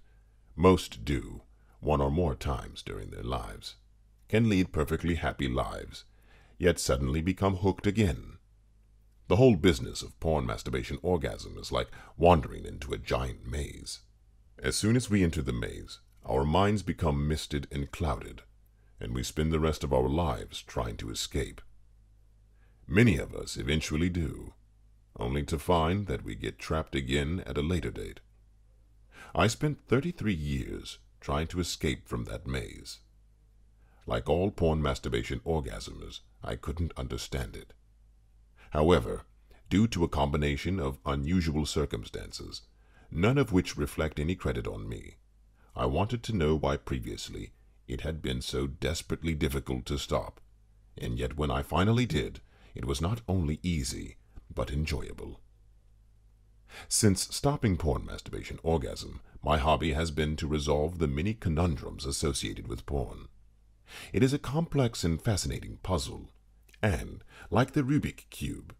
most 0.55 1.05
do, 1.05 1.41
one 1.79 2.01
or 2.01 2.11
more 2.11 2.35
times 2.35 2.81
during 2.81 3.11
their 3.11 3.23
lives, 3.23 3.75
can 4.27 4.49
lead 4.49 4.71
perfectly 4.71 5.15
happy 5.15 5.47
lives, 5.47 6.05
yet 6.57 6.79
suddenly 6.79 7.21
become 7.21 7.57
hooked 7.57 7.87
again. 7.87 8.37
The 9.27 9.35
whole 9.35 9.55
business 9.55 10.01
of 10.01 10.19
porn 10.19 10.45
masturbation 10.45 10.97
orgasm 11.01 11.57
is 11.57 11.71
like 11.71 11.89
wandering 12.17 12.65
into 12.65 12.93
a 12.93 12.97
giant 12.97 13.45
maze. 13.45 13.99
As 14.57 14.75
soon 14.75 14.95
as 14.95 15.09
we 15.09 15.23
enter 15.23 15.41
the 15.41 15.53
maze, 15.53 15.99
our 16.25 16.45
minds 16.45 16.83
become 16.83 17.27
misted 17.27 17.67
and 17.71 17.91
clouded, 17.91 18.43
and 18.99 19.13
we 19.13 19.23
spend 19.23 19.51
the 19.51 19.59
rest 19.59 19.83
of 19.83 19.93
our 19.93 20.09
lives 20.09 20.61
trying 20.61 20.97
to 20.97 21.09
escape. 21.09 21.61
Many 22.87 23.17
of 23.17 23.33
us 23.33 23.57
eventually 23.57 24.09
do, 24.09 24.53
only 25.17 25.43
to 25.43 25.59
find 25.59 26.07
that 26.07 26.23
we 26.23 26.35
get 26.35 26.59
trapped 26.59 26.95
again 26.95 27.43
at 27.45 27.57
a 27.57 27.61
later 27.61 27.91
date. 27.91 28.19
I 29.35 29.47
spent 29.47 29.87
33 29.87 30.33
years 30.33 30.97
trying 31.21 31.47
to 31.47 31.59
escape 31.59 32.07
from 32.07 32.25
that 32.25 32.47
maze. 32.47 32.99
Like 34.05 34.27
all 34.27 34.49
porn 34.49 34.81
masturbation 34.81 35.39
orgasms, 35.41 36.21
I 36.43 36.55
couldn't 36.55 36.93
understand 36.97 37.55
it. 37.55 37.73
However, 38.71 39.23
due 39.69 39.87
to 39.87 40.03
a 40.03 40.09
combination 40.09 40.79
of 40.79 40.99
unusual 41.05 41.65
circumstances, 41.65 42.61
none 43.11 43.37
of 43.37 43.51
which 43.51 43.77
reflect 43.77 44.19
any 44.19 44.35
credit 44.35 44.65
on 44.65 44.89
me, 44.89 45.17
I 45.79 45.85
wanted 45.85 46.23
to 46.23 46.35
know 46.35 46.57
why 46.57 46.75
previously 46.75 47.53
it 47.87 48.01
had 48.01 48.21
been 48.21 48.41
so 48.41 48.67
desperately 48.67 49.33
difficult 49.33 49.85
to 49.85 49.97
stop, 49.97 50.41
and 50.97 51.17
yet 51.17 51.37
when 51.37 51.49
I 51.49 51.61
finally 51.61 52.05
did, 52.05 52.41
it 52.75 52.83
was 52.83 52.99
not 52.99 53.21
only 53.29 53.61
easy, 53.63 54.17
but 54.53 54.71
enjoyable. 54.71 55.39
Since 56.89 57.33
stopping 57.33 57.77
porn 57.77 58.05
masturbation 58.05 58.59
orgasm, 58.61 59.21
my 59.41 59.57
hobby 59.57 59.93
has 59.93 60.11
been 60.11 60.35
to 60.35 60.47
resolve 60.47 60.99
the 60.99 61.07
many 61.07 61.33
conundrums 61.33 62.05
associated 62.05 62.67
with 62.67 62.85
porn. 62.85 63.29
It 64.11 64.21
is 64.21 64.33
a 64.33 64.37
complex 64.37 65.05
and 65.05 65.21
fascinating 65.21 65.77
puzzle, 65.81 66.29
and, 66.81 67.23
like 67.49 67.71
the 67.71 67.83
Rubik 67.83 68.29
Cube, 68.29 68.75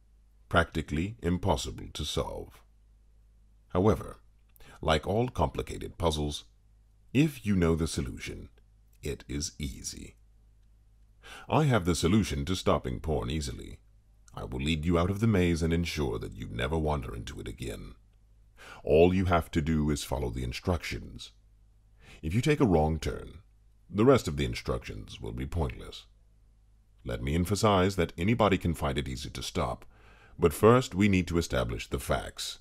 practically 0.49 1.15
impossible 1.21 1.88
to 1.93 2.03
solve. 2.03 2.62
However, 3.69 4.19
like 4.81 5.07
all 5.07 5.29
complicated 5.29 5.97
puzzles, 5.97 6.43
if 7.13 7.45
you 7.45 7.55
know 7.55 7.75
the 7.75 7.87
solution, 7.87 8.49
it 9.01 9.23
is 9.27 9.53
easy. 9.57 10.15
I 11.49 11.63
have 11.63 11.85
the 11.85 11.95
solution 11.95 12.45
to 12.45 12.55
stopping 12.55 12.99
porn 12.99 13.29
easily. 13.29 13.79
I 14.33 14.43
will 14.43 14.59
lead 14.59 14.85
you 14.85 14.99
out 14.99 15.09
of 15.09 15.19
the 15.19 15.27
maze 15.27 15.63
and 15.63 15.73
ensure 15.73 16.19
that 16.19 16.35
you 16.35 16.47
never 16.51 16.77
wander 16.77 17.15
into 17.15 17.39
it 17.39 17.47
again. 17.47 17.95
All 18.83 19.13
you 19.13 19.25
have 19.25 19.49
to 19.51 19.61
do 19.61 19.89
is 19.89 20.03
follow 20.03 20.29
the 20.29 20.43
instructions. 20.43 21.31
If 22.21 22.33
you 22.33 22.41
take 22.41 22.59
a 22.59 22.65
wrong 22.65 22.99
turn, 22.99 23.39
the 23.89 24.05
rest 24.05 24.27
of 24.27 24.37
the 24.37 24.45
instructions 24.45 25.19
will 25.19 25.31
be 25.31 25.47
pointless. 25.47 26.05
Let 27.03 27.23
me 27.23 27.33
emphasize 27.33 27.95
that 27.95 28.13
anybody 28.17 28.57
can 28.57 28.73
find 28.75 28.97
it 28.97 29.07
easy 29.07 29.29
to 29.31 29.41
stop, 29.41 29.85
but 30.37 30.53
first 30.53 30.93
we 30.93 31.09
need 31.09 31.27
to 31.27 31.37
establish 31.37 31.89
the 31.89 31.99
facts. 31.99 32.59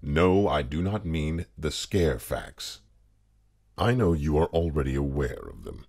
No, 0.00 0.46
I 0.48 0.62
do 0.62 0.80
not 0.80 1.04
mean 1.04 1.46
the 1.58 1.70
scare 1.70 2.18
facts. 2.18 2.80
I 3.76 3.94
know 3.94 4.12
you 4.12 4.36
are 4.38 4.46
already 4.46 4.94
aware 4.94 5.48
of 5.50 5.64
them. 5.64 5.86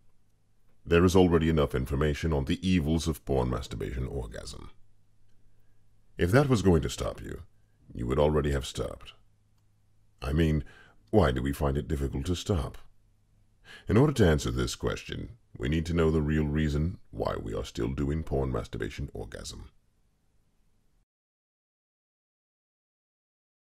There 0.83 1.05
is 1.05 1.15
already 1.15 1.49
enough 1.49 1.75
information 1.75 2.33
on 2.33 2.45
the 2.45 2.67
evils 2.67 3.07
of 3.07 3.23
porn 3.25 3.49
masturbation 3.49 4.07
orgasm. 4.07 4.71
If 6.17 6.31
that 6.31 6.49
was 6.49 6.61
going 6.61 6.81
to 6.81 6.89
stop 6.89 7.21
you, 7.21 7.43
you 7.93 8.07
would 8.07 8.19
already 8.19 8.51
have 8.51 8.65
stopped. 8.65 9.13
I 10.21 10.33
mean, 10.33 10.63
why 11.11 11.31
do 11.31 11.41
we 11.41 11.53
find 11.53 11.77
it 11.77 11.87
difficult 11.87 12.25
to 12.25 12.35
stop? 12.35 12.77
In 13.87 13.97
order 13.97 14.13
to 14.13 14.27
answer 14.27 14.51
this 14.51 14.75
question, 14.75 15.37
we 15.57 15.69
need 15.69 15.85
to 15.85 15.93
know 15.93 16.09
the 16.09 16.21
real 16.21 16.45
reason 16.45 16.97
why 17.11 17.35
we 17.41 17.53
are 17.53 17.63
still 17.63 17.89
doing 17.89 18.23
porn 18.23 18.51
masturbation 18.51 19.09
orgasm. 19.13 19.69